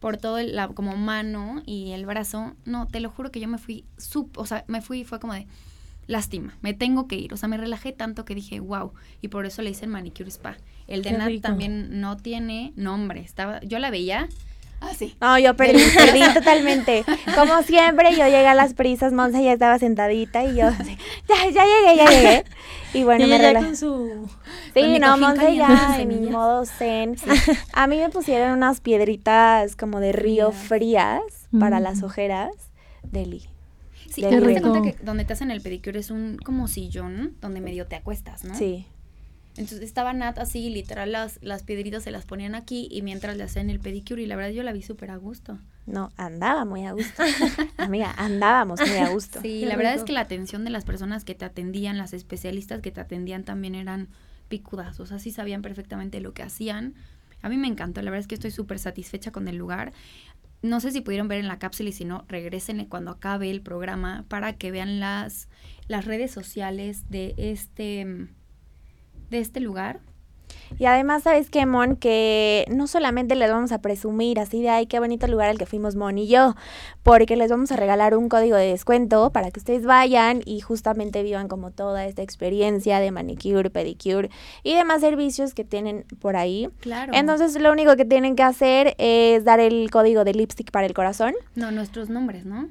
[0.01, 2.57] por todo el, la como mano y el brazo.
[2.65, 5.32] No, te lo juro que yo me fui, sub, o sea, me fui, fue como
[5.32, 5.47] de,
[6.07, 7.34] lástima, me tengo que ir.
[7.34, 8.91] O sea, me relajé tanto que dije, wow.
[9.21, 10.57] Y por eso le hice el manicure spa.
[10.89, 13.21] El de Nat también no tiene nombre.
[13.21, 14.27] Estaba, yo la veía
[14.81, 15.15] Ah, sí.
[15.19, 17.03] No, yo perdí, perdí totalmente.
[17.35, 20.69] Como siempre, yo llegué a las prisas, Monse ya estaba sentadita y yo,
[21.27, 22.45] ya, ya llegué, ya llegué.
[22.93, 23.65] Y bueno, me relajé.
[23.65, 24.29] con su...
[24.73, 27.17] Sí, no, Monse ya en modo zen.
[27.73, 31.21] A mí me pusieron unas piedritas como de río frías
[31.59, 32.51] para las ojeras.
[33.03, 33.49] Deli.
[34.09, 37.85] Sí, te cuenta que donde te hacen el pedicure es un como sillón donde medio
[37.85, 38.55] te acuestas, ¿no?
[38.55, 38.87] Sí.
[39.60, 43.43] Entonces estaba Nat así, literal, las, las piedritas se las ponían aquí y mientras le
[43.43, 45.60] hacían el pedicure y la verdad yo la vi súper a gusto.
[45.86, 47.22] No, andaba muy a gusto.
[47.78, 49.41] Amiga, andábamos muy a gusto.
[49.41, 52.80] Sí, la verdad es que la atención de las personas que te atendían, las especialistas
[52.80, 54.07] que te atendían también eran
[54.47, 56.95] picudas, o sea, sí sabían perfectamente lo que hacían.
[57.41, 59.91] A mí me encantó, la verdad es que estoy súper satisfecha con el lugar.
[60.62, 63.60] No sé si pudieron ver en la cápsula y si no, regresenle cuando acabe el
[63.60, 65.49] programa para que vean las,
[65.89, 68.30] las redes sociales de este
[69.30, 69.99] de este lugar.
[70.77, 71.95] Y además, ¿sabes qué, Mon?
[71.95, 75.65] Que no solamente les vamos a presumir así de, ay, qué bonito lugar al que
[75.65, 76.55] fuimos Mon y yo,
[77.01, 81.23] porque les vamos a regalar un código de descuento para que ustedes vayan y justamente
[81.23, 84.30] vivan como toda esta experiencia de manicure, pedicure
[84.63, 86.69] y demás servicios que tienen por ahí.
[86.82, 87.13] Claro.
[87.15, 90.93] Entonces, lo único que tienen que hacer es dar el código de lipstick para el
[90.93, 91.34] corazón.
[91.55, 92.69] No, nuestros nombres, ¿no?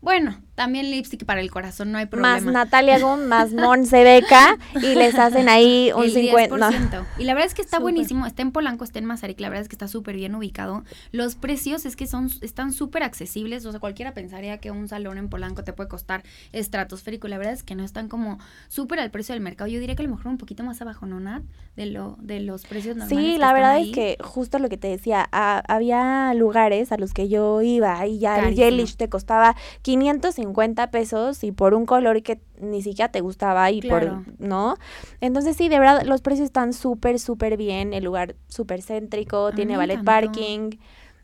[0.00, 2.40] Bueno, también lipstick para el corazón, no hay problema.
[2.40, 7.06] Más Natalia Gun, más Monse Beca, y les hacen ahí un 50%.
[7.16, 9.62] Y la verdad es que está buenísimo, está en Polanco, está en Mazarik, la verdad
[9.62, 10.82] es que está súper bien ubicado.
[11.12, 15.16] Los precios es que son están súper accesibles, o sea, cualquiera pensaría que un salón
[15.16, 19.12] en Polanco te puede costar estratosférico, la verdad es que no están como súper al
[19.12, 19.70] precio del mercado.
[19.70, 21.44] Yo diría que a lo mejor un poquito más abajo, ¿no, Nat?
[21.76, 23.34] De, lo, de los precios normales.
[23.34, 27.28] Sí, la verdad es que justo lo que te decía, había lugares a los que
[27.28, 30.47] yo iba y ya el Yelish te costaba 550
[30.90, 34.76] pesos y por un color que ni siquiera te gustaba y por, ¿no?
[35.20, 39.76] Entonces sí, de verdad, los precios están súper, súper bien, el lugar súper céntrico, tiene
[39.76, 40.70] ballet parking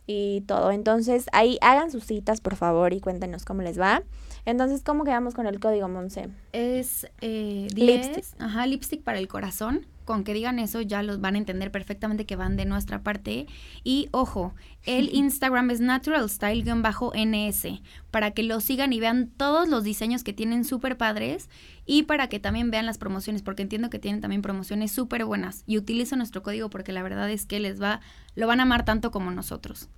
[0.06, 0.70] y todo.
[0.70, 4.02] Entonces ahí hagan sus citas, por favor, y cuéntenos cómo les va.
[4.46, 6.28] Entonces, ¿cómo quedamos con el código, Monse?
[6.52, 8.24] Es eh, lipstick.
[8.38, 12.26] Ajá, lipstick para el corazón con que digan eso ya los van a entender perfectamente
[12.26, 13.46] que van de nuestra parte.
[13.82, 20.24] Y ojo, el Instagram es naturalstyle-ns para que lo sigan y vean todos los diseños
[20.24, 21.48] que tienen súper padres
[21.86, 25.64] y para que también vean las promociones, porque entiendo que tienen también promociones súper buenas.
[25.66, 28.00] Y utilicen nuestro código porque la verdad es que les va,
[28.34, 29.88] lo van a amar tanto como nosotros.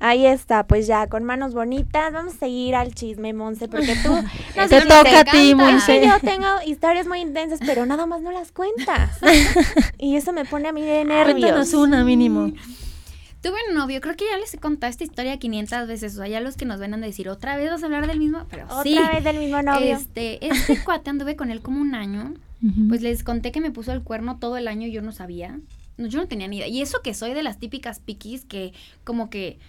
[0.00, 4.14] Ahí está, pues ya, con manos bonitas, vamos a seguir al chisme, Monse, porque tú...
[4.68, 6.02] te toca a ti, Monse.
[6.04, 9.18] yo tengo historias muy intensas, pero nada más no las cuentas.
[9.98, 11.40] y eso me pone a mí de nervios.
[11.40, 12.52] Cuéntanos una, mínimo.
[13.40, 16.28] Tuve un novio, creo que ya les he contado esta historia 500 veces, o sea,
[16.28, 18.66] ya los que nos ven a decir, otra vez vas a hablar del mismo, pero
[18.66, 19.96] Otra vez del mismo novio.
[19.96, 22.34] Este, este cuate anduve con él como un año,
[22.88, 25.60] pues les conté que me puso el cuerno todo el año y yo no sabía,
[25.96, 28.72] no, yo no tenía ni idea, y eso que soy de las típicas piquis que
[29.04, 29.60] como que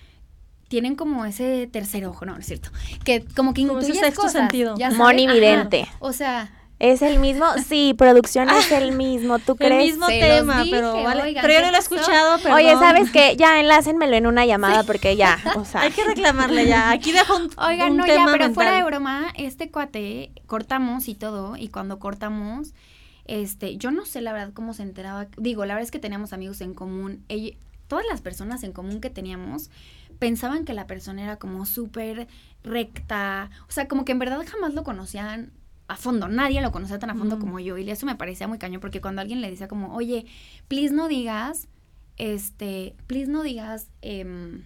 [0.70, 2.70] tienen como ese tercer ojo, no, no es cierto,
[3.03, 4.32] que como que intuyes cosas.
[4.32, 4.76] sentido.
[4.95, 5.88] Monividente.
[5.99, 7.45] O sea, ¿Es el mismo?
[7.67, 9.84] Sí, producción es el mismo, ¿tú crees?
[9.84, 11.38] El mismo tema, pero, vale.
[11.41, 13.36] pero yo no lo he escuchado, pero Oye, ¿sabes qué?
[13.38, 15.82] Ya, enlácenmelo en una llamada porque ya, o sea.
[15.82, 19.70] Hay que reclamarle ya, aquí dejo un Oigan, no, ya, pero fuera de broma, este
[19.70, 22.74] cuate, cortamos y todo, y cuando cortamos,
[23.26, 26.32] este, yo no sé la verdad cómo se enteraba, digo, la verdad es que teníamos
[26.32, 27.26] amigos en común,
[27.88, 29.70] todas las personas en común que teníamos,
[30.20, 32.28] pensaban que la persona era como súper
[32.63, 35.51] recta, o sea, como que en verdad jamás lo conocían
[35.88, 38.59] a fondo, nadie lo conocía tan a fondo como yo y eso me parecía muy
[38.59, 40.28] caño porque cuando alguien le decía como, oye,
[40.67, 41.67] please no digas,
[42.17, 44.61] este, please no digas, eh,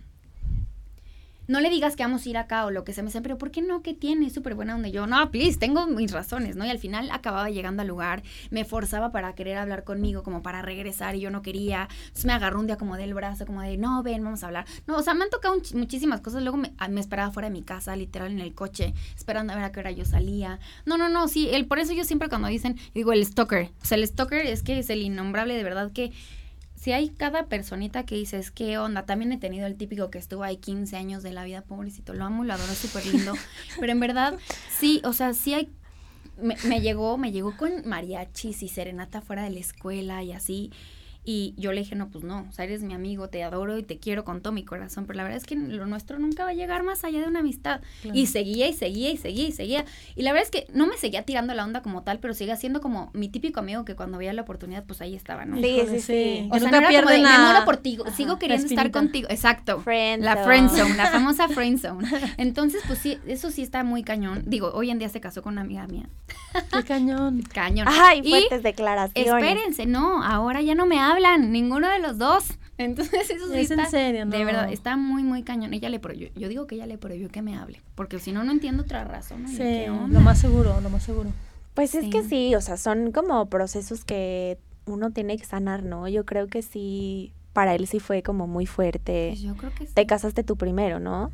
[1.48, 3.04] no le digas que vamos a ir acá o lo que sea.
[3.04, 3.82] Me dice, pero ¿por qué no?
[3.82, 4.30] ¿Qué tiene?
[4.30, 6.66] Súper buena donde yo, no, please, tengo mis razones, ¿no?
[6.66, 10.62] Y al final acababa llegando al lugar, me forzaba para querer hablar conmigo, como para
[10.62, 11.88] regresar y yo no quería.
[12.04, 14.66] Entonces me agarró un día como del brazo, como de, no, ven, vamos a hablar.
[14.88, 16.44] No, o sea, me han tocado muchísimas cosas.
[16.44, 19.56] Luego me, ah, me, esperaba fuera de mi casa, literal, en el coche, esperando a
[19.56, 20.60] ver a qué hora yo salía.
[20.86, 23.72] No, no, no, sí, el, por eso yo siempre cuando dicen, digo, el stalker.
[23.82, 26.12] O sea, el stalker es que es el innombrable de verdad que
[26.84, 29.06] si hay cada personita que dices, ¿qué onda?
[29.06, 32.26] También he tenido el típico que estuvo ahí 15 años de la vida, pobrecito, lo
[32.26, 33.36] amo, lo adoro, súper lindo.
[33.80, 34.38] Pero en verdad,
[34.70, 35.70] sí, o sea, sí hay...
[36.36, 40.72] Me, me, llegó, me llegó con mariachis y serenata fuera de la escuela y así.
[41.26, 43.84] Y yo le dije, no, pues no, o sea, eres mi amigo, te adoro y
[43.84, 46.50] te quiero con todo mi corazón, pero la verdad es que lo nuestro nunca va
[46.50, 47.82] a llegar más allá de una amistad.
[48.14, 49.86] Y seguía y seguía y seguía y seguía.
[50.16, 52.58] Y la verdad es que no me seguía tirando la onda como tal, pero seguía
[52.58, 55.58] siendo como mi típico amigo que cuando veía la oportunidad, pues ahí estaba, ¿no?
[55.58, 56.50] Sí, sí, sí.
[56.52, 59.28] O sea, no era como de, me muero por ti, sigo queriendo estar contigo.
[59.30, 59.82] Exacto.
[59.86, 62.08] la friend zone, la famosa friend zone.
[62.38, 64.44] Entonces, pues sí, eso sí está muy cañón.
[64.46, 66.10] Digo, hoy en día se casó con una amiga mía.
[66.72, 67.42] Qué cañón.
[67.54, 67.88] Cañón.
[67.90, 69.34] Ay, fuertes declaraciones.
[69.34, 72.46] Espérense, no, ahora ya no me hablan, ninguno de los dos.
[72.78, 74.32] Entonces eso sí es está, en serio, ¿no?
[74.32, 75.74] De verdad, está muy, muy cañón.
[75.74, 78.44] Ella le prohibió, yo digo que ella le prohibió que me hable, porque si no,
[78.44, 79.48] no entiendo otra razón.
[79.48, 81.30] Sí, lo más seguro, lo más seguro.
[81.74, 86.08] Pues es que sí, o sea, son como procesos que uno tiene que sanar, ¿no?
[86.08, 89.30] Yo creo que sí, para él sí fue como muy fuerte.
[89.32, 89.94] Pues yo creo que sí.
[89.94, 91.32] Te casaste tú primero, ¿no?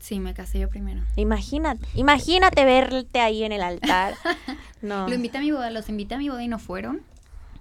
[0.00, 1.02] Sí, me casé yo primero.
[1.16, 4.14] Imagínate, imagínate verte ahí en el altar.
[4.82, 5.06] no.
[5.06, 7.02] Lo invité a mi boda, los invité a mi boda y no fueron.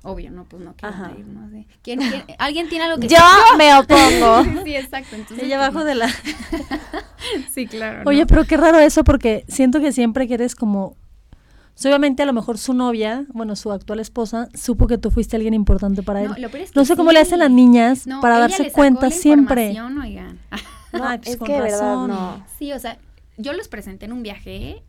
[0.02, 1.68] Obvio, no, pues no quiero ir, no sé.
[1.82, 2.00] ¿Quién,
[2.40, 3.18] alguien tiene algo que Yo
[3.58, 4.64] me opongo.
[4.64, 5.16] sí, exacto.
[5.16, 6.10] Entonces, Ella abajo de la...
[7.54, 8.04] sí, claro.
[8.06, 10.96] Oye, pero qué raro eso porque siento que siempre que eres como...
[11.84, 15.54] obviamente a lo mejor su novia, bueno, su actual esposa, supo que tú fuiste alguien
[15.54, 16.30] importante para él.
[16.30, 19.78] No, es no sé cómo le hacen las niñas para darse cuenta siempre.
[19.82, 20.40] Oigan.
[20.94, 22.44] No, pues es que verdad no.
[22.58, 22.98] Sí, o sea,
[23.38, 24.82] yo los presenté en un viaje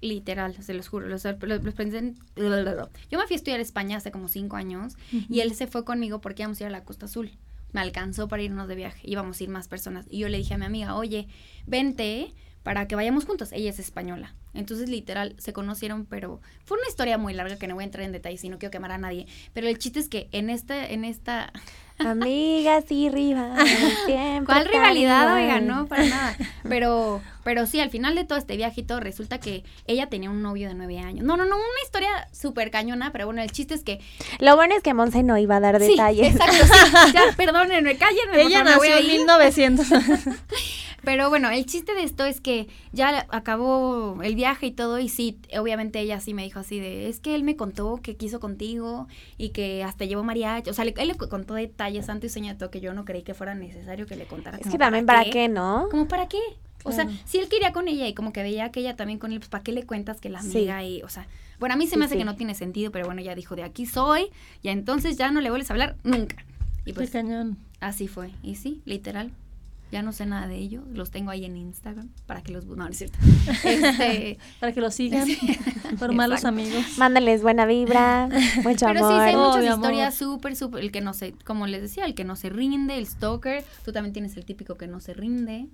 [0.00, 4.10] literal, se los juro, los, los, presenté Yo me fui a estudiar a España hace
[4.10, 7.06] como cinco años y él se fue conmigo porque íbamos a ir a la Costa
[7.06, 7.32] Azul.
[7.72, 10.06] Me alcanzó para irnos de viaje, íbamos a ir más personas.
[10.08, 11.28] Y yo le dije a mi amiga, oye,
[11.66, 12.32] vente
[12.62, 13.52] para que vayamos juntos.
[13.52, 14.34] Ella es española.
[14.52, 18.04] Entonces, literal, se conocieron, pero fue una historia muy larga que no voy a entrar
[18.04, 19.26] en detalles y no quiero quemar a nadie.
[19.52, 21.52] Pero el chiste es que en esta, en esta
[21.98, 23.72] Amigas y rivales.
[24.46, 25.34] ¿Cuál rivalidad?
[25.34, 26.36] Oiga, no, para nada.
[26.68, 30.68] Pero, pero sí, al final de todo este viajito resulta que ella tenía un novio
[30.68, 31.24] de nueve años.
[31.24, 34.00] No, no, no, una historia súper cañona, pero bueno, el chiste es que...
[34.40, 36.34] Lo bueno es que Monse no iba a dar detalles.
[36.34, 37.12] exacto, sí.
[37.14, 38.42] Ya, perdónenme, cállenme.
[38.42, 39.86] Ella nació en 1900.
[41.06, 45.08] pero bueno, el chiste de esto es que ya acabó el viaje y todo, y
[45.08, 48.40] sí, obviamente ella sí me dijo así de, es que él me contó que quiso
[48.40, 49.06] contigo
[49.38, 52.80] y que hasta llevó mariachi, o sea, él le contó detalles santo y señato que
[52.80, 54.58] yo no creí que fuera necesario que le contara.
[54.58, 55.88] Es que también para qué, ¿no?
[55.90, 56.40] Como para qué.
[56.84, 59.32] O sea, si él quería con ella y como que veía que ella también con
[59.32, 61.26] él, pues ¿para qué le cuentas que la amiga y, o sea,
[61.58, 63.64] bueno, a mí se me hace que no tiene sentido, pero bueno, ya dijo, de
[63.64, 64.28] aquí soy,
[64.62, 66.36] y entonces ya no le vuelves a hablar nunca.
[66.84, 67.58] Y pues, cañón.
[67.80, 69.32] Así fue, y sí, literal,
[69.92, 72.66] ya no sé nada de ellos, los tengo ahí en Instagram para que los...
[72.66, 73.18] No, no es cierto.
[73.64, 75.28] Este, para que los sigan,
[75.98, 76.98] por malos amigos.
[76.98, 78.28] Mándales buena vibra,
[78.64, 79.22] mucho Pero amor.
[79.22, 80.82] sí, hay muchas historias súper, súper...
[80.82, 83.64] El que no se, como les decía, el que no se rinde, el stalker.
[83.84, 85.66] Tú también tienes el típico que no se rinde.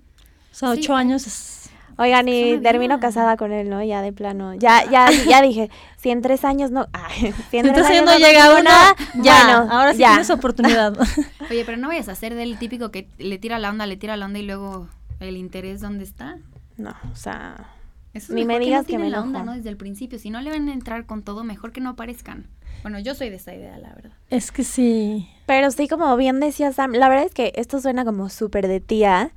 [0.51, 3.83] O sea, ocho años es Oigan, y termino casada con él, ¿no?
[3.83, 4.53] Ya de plano.
[4.55, 6.87] Ya, ya, ya dije, si en tres años no.
[7.51, 9.59] si en tres, años, no llega una, ya.
[9.59, 10.97] ahora sí tienes oportunidad.
[11.49, 14.17] Oye, pero no vayas a ser del típico que le tira la onda, le tira
[14.17, 14.87] la onda y luego
[15.19, 16.37] el interés, ¿dónde está?
[16.77, 17.69] No, o sea.
[18.13, 19.55] Eso ni me digas que, me la onda, ¿no?
[19.55, 20.19] Desde el principio.
[20.19, 22.45] Si no le van a entrar con todo, mejor que no aparezcan.
[22.83, 24.11] Bueno, yo soy de esa idea, la verdad.
[24.29, 25.27] Es que sí.
[25.47, 28.81] Pero sí, como bien decía Sam, la verdad es que esto suena como súper de
[28.81, 29.31] tía,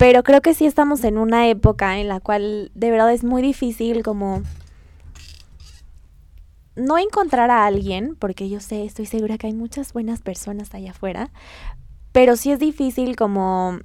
[0.00, 3.42] pero creo que sí estamos en una época en la cual de verdad es muy
[3.42, 4.42] difícil como
[6.74, 10.92] no encontrar a alguien, porque yo sé, estoy segura que hay muchas buenas personas allá
[10.92, 11.30] afuera,
[12.12, 13.78] pero sí es difícil como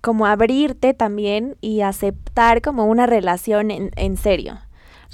[0.00, 4.60] como abrirte también y aceptar como una relación en, en serio.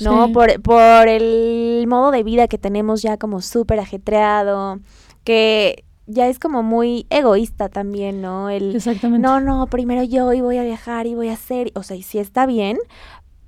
[0.03, 0.31] ¿no?
[0.33, 4.81] Por, por el modo de vida que tenemos ya como súper ajetreado,
[5.25, 8.51] que ya es como muy egoísta también, ¿no?
[8.51, 9.27] El, Exactamente.
[9.27, 12.03] No, no, primero yo y voy a viajar y voy a hacer, o sea, y
[12.03, 12.79] sí está bien,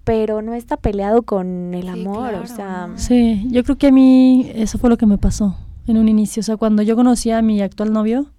[0.04, 2.90] pero no está peleado con el amor, o sea.
[2.96, 6.40] Sí, yo creo que a mí eso fue lo que me pasó en un inicio,
[6.40, 8.30] o sea, cuando yo conocí a mi actual novio,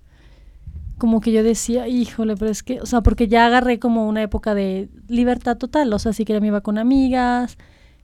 [0.97, 4.23] como que yo decía, híjole, pero es que, o sea, porque ya agarré como una
[4.23, 7.57] época de libertad total, o sea, si quería me iba con amigas,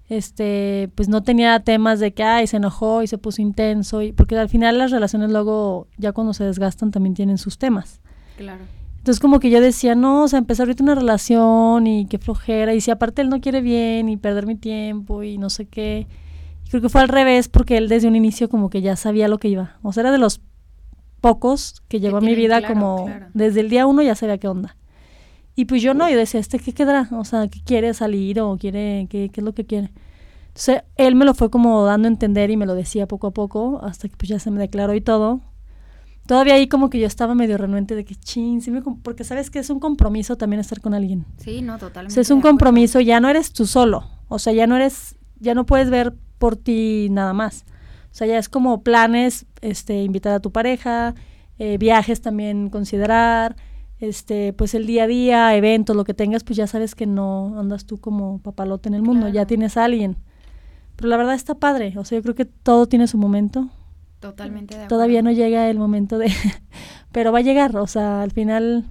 [0.09, 4.11] este, pues no tenía temas de que, ay, se enojó y se puso intenso, y
[4.11, 8.01] porque al final las relaciones luego, ya cuando se desgastan, también tienen sus temas.
[8.37, 8.63] Claro.
[8.97, 12.73] Entonces como que yo decía, no, o sea, empezar ahorita una relación y qué flojera,
[12.73, 16.07] y si aparte él no quiere bien y perder mi tiempo y no sé qué.
[16.69, 19.39] creo que fue al revés porque él desde un inicio como que ya sabía lo
[19.39, 19.77] que iba.
[19.81, 20.39] O sea, era de los
[21.19, 24.77] pocos que llegó a mi vida como desde el día uno ya sabía qué onda.
[25.55, 27.07] Y pues yo no, yo decía, ¿este qué quedará?
[27.11, 29.91] O sea, ¿qué quiere salir o quiere, qué, qué es lo que quiere?
[30.47, 33.31] Entonces él me lo fue como dando a entender y me lo decía poco a
[33.31, 35.41] poco, hasta que pues ya se me declaró y todo.
[36.27, 39.49] Todavía ahí como que yo estaba medio renuente de que chin, sí me porque sabes
[39.49, 41.25] que es un compromiso también estar con alguien.
[41.37, 42.13] Sí, no, totalmente.
[42.13, 45.15] O sea, es un compromiso, ya no eres tú solo, o sea, ya no eres,
[45.39, 47.65] ya no puedes ver por ti nada más.
[48.11, 51.15] O sea, ya es como planes, este, invitar a tu pareja,
[51.57, 53.55] eh, viajes también considerar,
[54.07, 57.57] este, pues el día a día, eventos, lo que tengas, pues ya sabes que no
[57.57, 60.17] andas tú como papalote en el mundo, ya tienes a alguien.
[60.97, 63.69] Pero la verdad está padre, o sea, yo creo que todo tiene su momento.
[64.19, 64.95] Totalmente de acuerdo.
[64.95, 66.31] Todavía no llega el momento de...
[67.11, 68.85] pero va a llegar, o sea, al final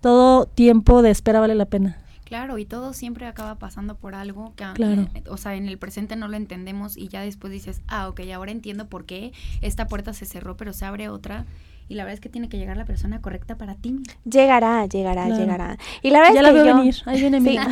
[0.00, 1.98] todo tiempo de espera vale la pena.
[2.24, 5.08] Claro, y todo siempre acaba pasando por algo que, claro.
[5.14, 8.20] Eh, o sea, en el presente no lo entendemos y ya después dices, ah, ok,
[8.34, 9.32] ahora entiendo por qué
[9.62, 11.46] esta puerta se cerró, pero se abre otra
[11.88, 14.00] y la verdad es que tiene que llegar la persona correcta para ti.
[14.24, 15.78] Llegará, llegará, llegará.
[16.02, 17.58] Y la verdad ya es la que veo venir, ahí viene mi.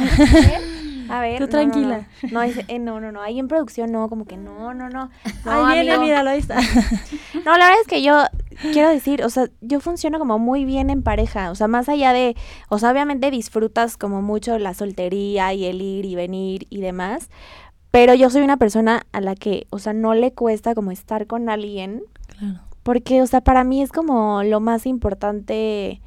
[1.08, 2.08] A ver, Tú tranquila.
[2.30, 5.10] No, eh, no, no, no, ahí en producción no, como que no, no, no.
[5.44, 6.56] ahí viene, míralo, ahí está.
[7.44, 8.22] no, la verdad es que yo
[8.72, 12.14] quiero decir, o sea, yo funciono como muy bien en pareja, o sea, más allá
[12.14, 12.36] de,
[12.70, 17.28] o sea, obviamente disfrutas como mucho la soltería y el ir y venir y demás,
[17.90, 21.26] pero yo soy una persona a la que, o sea, no le cuesta como estar
[21.26, 22.02] con alguien.
[22.38, 26.00] Claro porque, o sea, para mí es como lo más importante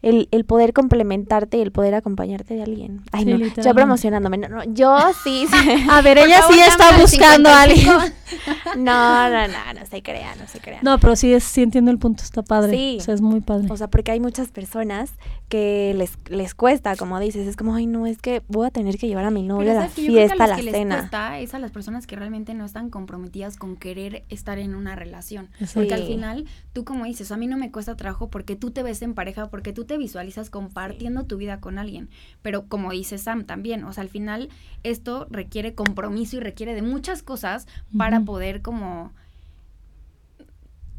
[0.00, 3.02] el, el poder complementarte y el poder acompañarte de alguien.
[3.10, 4.38] Ay, no, yo promocionándome.
[4.38, 5.46] No, yo sí.
[5.90, 7.86] a ver, ella sí está buscando a alguien.
[8.76, 10.78] no, no, no, no se crea, no se crea.
[10.82, 12.76] No, pero sí, es, sí entiendo el punto, está padre.
[12.76, 12.96] Sí.
[13.00, 13.66] O sea, es muy padre.
[13.70, 15.12] O sea, porque hay muchas personas
[15.48, 18.98] que les, les cuesta, como dices, es como, ay, no, es que voy a tener
[18.98, 20.96] que llevar a mi novio a la fiesta, a, la que cena.
[20.96, 24.74] Les cuesta es a las personas que realmente no están comprometidas con querer estar en
[24.74, 25.48] una relación.
[25.74, 28.82] Porque al final, tú como dices, a mí no me cuesta trabajo porque tú te
[28.82, 32.08] ves en pareja, porque tú te visualizas compartiendo tu vida con alguien.
[32.42, 34.50] Pero como dice Sam también, o sea, al final
[34.84, 37.66] esto requiere compromiso y requiere de muchas cosas
[37.96, 39.12] para poder como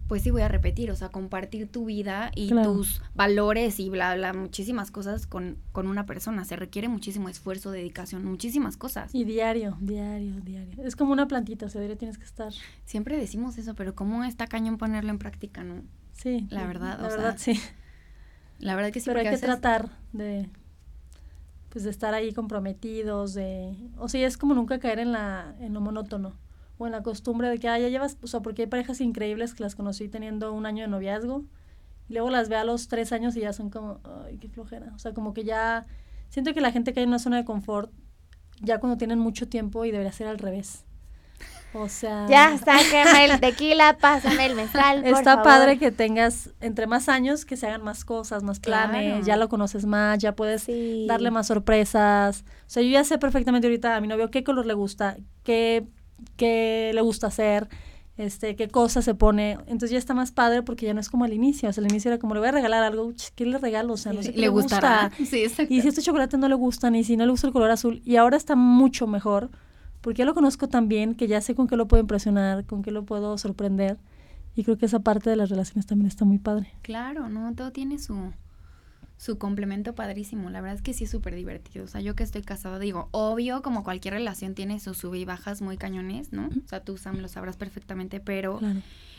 [0.09, 4.15] pues sí voy a repetir, o sea, compartir tu vida y tus valores y bla,
[4.15, 6.45] bla, muchísimas cosas con, con una persona.
[6.45, 9.13] Se requiere muchísimo esfuerzo, dedicación, muchísimas cosas.
[9.13, 10.83] Y diario, diario, diario.
[10.83, 12.51] Es como una plantita, o sea, diario tienes que estar.
[12.85, 15.83] Siempre decimos eso, pero ¿cómo está cañón ponerlo en práctica, no?
[16.13, 16.47] Sí.
[16.49, 17.59] La verdad, la verdad, sí.
[18.59, 19.05] La verdad que sí.
[19.07, 20.49] Pero hay que tratar de,
[21.69, 23.75] pues, de estar ahí comprometidos, de...
[23.97, 26.33] O sea, es como nunca caer en, la, en lo monótono
[26.77, 29.53] o en la costumbre de que, ah, ya llevas, o sea, porque hay parejas increíbles
[29.53, 31.43] que las conocí teniendo un año de noviazgo,
[32.07, 34.91] y luego las ve a los tres años y ya son como, ay, qué flojera.
[34.95, 35.85] O sea, como que ya,
[36.29, 37.91] siento que la gente cae en una zona de confort
[38.61, 40.85] ya cuando tienen mucho tiempo y debería ser al revés.
[41.73, 42.25] O sea.
[42.27, 45.01] Ya, sáqueme el tequila, pásame el mezcal.
[45.03, 49.25] Por está padre que tengas entre más años que se hagan más cosas, más planes,
[49.25, 50.67] ya lo conoces más, ya puedes
[51.07, 52.43] darle más sorpresas.
[52.61, 55.87] O sea, yo ya sé perfectamente ahorita a mi novio qué color le gusta, qué
[56.37, 57.67] qué le gusta hacer,
[58.17, 59.53] este, qué cosa se pone.
[59.67, 61.69] Entonces ya está más padre porque ya no es como al inicio.
[61.69, 63.93] O sea, al inicio era como, le voy a regalar algo, ¿qué le regalo?
[63.93, 65.11] O sea, no sé qué le, gusta.
[65.17, 67.71] Sí, y si este chocolate no le gusta, ni si no le gusta el color
[67.71, 68.01] azul.
[68.05, 69.49] Y ahora está mucho mejor
[70.01, 72.83] porque ya lo conozco tan bien que ya sé con qué lo puedo impresionar, con
[72.83, 73.97] qué lo puedo sorprender.
[74.55, 76.73] Y creo que esa parte de las relaciones también está muy padre.
[76.81, 77.53] Claro, ¿no?
[77.53, 78.33] Todo tiene su,
[79.17, 80.49] su complemento padrísimo.
[80.49, 81.85] La verdad es que sí es súper divertido.
[81.85, 85.25] O sea, yo que estoy casada, digo, obvio, como cualquier relación tiene sus sub y
[85.25, 86.47] bajas muy cañones, ¿no?
[86.47, 88.59] O sea, tú, Sam, lo sabrás perfectamente, pero...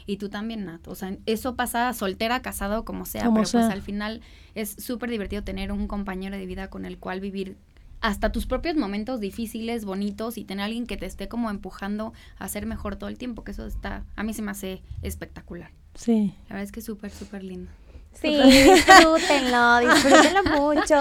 [0.06, 0.88] Y tú también, Nat.
[0.88, 4.22] O sea, eso pasa soltera, casado, como sea, pero pues al final
[4.54, 7.56] es súper divertido tener un compañero de vida con el cual vivir
[8.00, 12.12] hasta tus propios momentos difíciles, bonitos y tener a alguien que te esté como empujando
[12.38, 15.70] a ser mejor todo el tiempo, que eso está, a mí se me hace espectacular.
[15.94, 16.34] Sí.
[16.48, 17.70] La verdad es que es súper, súper lindo.
[18.12, 20.98] Sí, disfrútenlo, disfrútenlo mucho.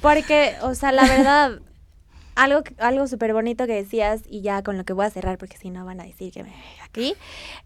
[0.00, 1.60] Porque, o sea, la verdad,
[2.34, 5.56] algo, algo súper bonito que decías, y ya con lo que voy a cerrar, porque
[5.56, 7.14] si no van a decir que me aquí.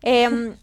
[0.03, 0.57] Em,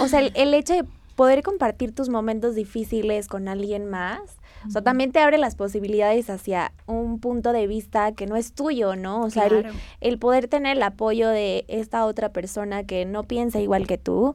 [0.00, 0.84] o sea, el, hecho de
[1.16, 6.30] poder compartir tus momentos difíciles con alguien más, o sea, también te abre las posibilidades
[6.30, 9.22] hacia un punto de vista que no es tuyo, ¿no?
[9.22, 9.66] O sea, el,
[10.00, 14.34] el, poder tener el apoyo de esta otra persona que no piensa igual que tú,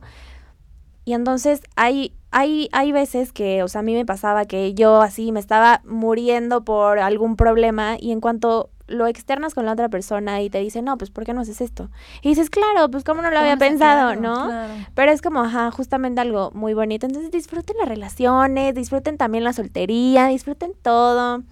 [1.06, 5.02] y entonces hay, hay, hay veces que, o sea, a mí me pasaba que yo
[5.02, 9.90] así me estaba muriendo por algún problema y en cuanto lo externas con la otra
[9.90, 11.90] persona y te dice, no, pues ¿por qué no haces esto?
[12.22, 14.50] Y dices, claro, pues cómo no lo había pensado, ¿no?
[14.94, 17.06] Pero es como, ajá, justamente algo muy bonito.
[17.06, 21.44] Entonces disfruten las relaciones, disfruten también la soltería, disfruten todo.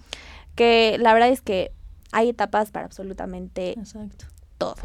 [0.54, 1.72] Que la verdad es que
[2.12, 3.76] hay etapas para absolutamente
[4.58, 4.76] todo.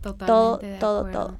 [0.00, 1.36] Totalmente todo, todo, todo.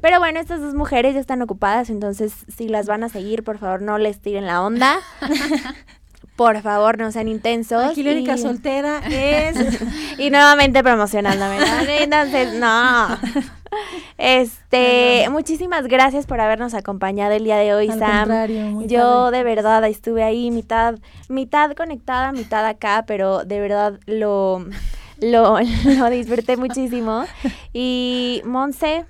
[0.00, 3.58] Pero bueno, estas dos mujeres ya están ocupadas, entonces si las van a seguir, por
[3.58, 4.98] favor, no les tiren la onda.
[6.38, 7.82] por favor, no sean intensos.
[7.82, 9.56] Aquí la única soltera es...
[10.18, 11.58] y nuevamente promocionándome.
[12.00, 13.08] Entonces, no.
[14.16, 18.86] Este, muchísimas gracias por habernos acompañado el día de hoy, Sam.
[18.86, 20.94] Yo de verdad estuve ahí mitad,
[21.28, 24.64] mitad conectada, mitad acá, pero de verdad lo,
[25.20, 27.24] lo, lo disfruté muchísimo.
[27.74, 29.04] Y Monse,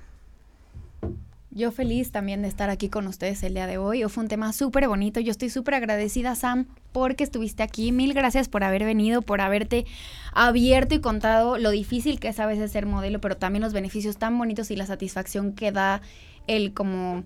[1.59, 4.05] yo feliz también de estar aquí con ustedes el día de hoy.
[4.05, 5.19] Fue un tema súper bonito.
[5.19, 7.91] Yo estoy súper agradecida, Sam, porque estuviste aquí.
[7.91, 9.85] Mil gracias por haber venido, por haberte
[10.33, 14.19] abierto y contado lo difícil que es a veces ser modelo, pero también los beneficios
[14.19, 16.01] tan bonitos y la satisfacción que da
[16.47, 17.25] el como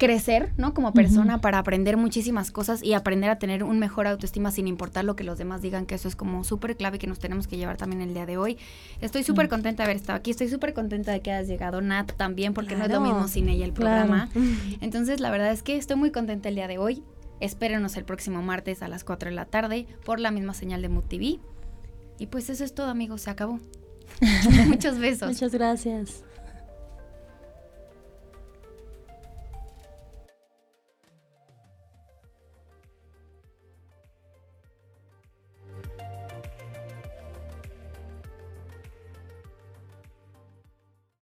[0.00, 0.72] crecer, ¿no?
[0.72, 5.04] Como persona para aprender muchísimas cosas y aprender a tener un mejor autoestima sin importar
[5.04, 7.58] lo que los demás digan, que eso es como súper clave que nos tenemos que
[7.58, 8.56] llevar también el día de hoy.
[9.02, 12.12] Estoy súper contenta de haber estado aquí, estoy súper contenta de que hayas llegado, Nat,
[12.12, 14.30] también, porque no es lo mismo sin ella el programa.
[14.80, 17.02] Entonces, la verdad es que estoy muy contenta el día de hoy.
[17.40, 20.88] Espérenos el próximo martes a las 4 de la tarde por la misma señal de
[20.88, 21.40] Mood TV.
[22.18, 23.60] Y pues eso es todo, amigos, se acabó.
[24.66, 25.28] Muchos besos.
[25.28, 26.24] Muchas gracias.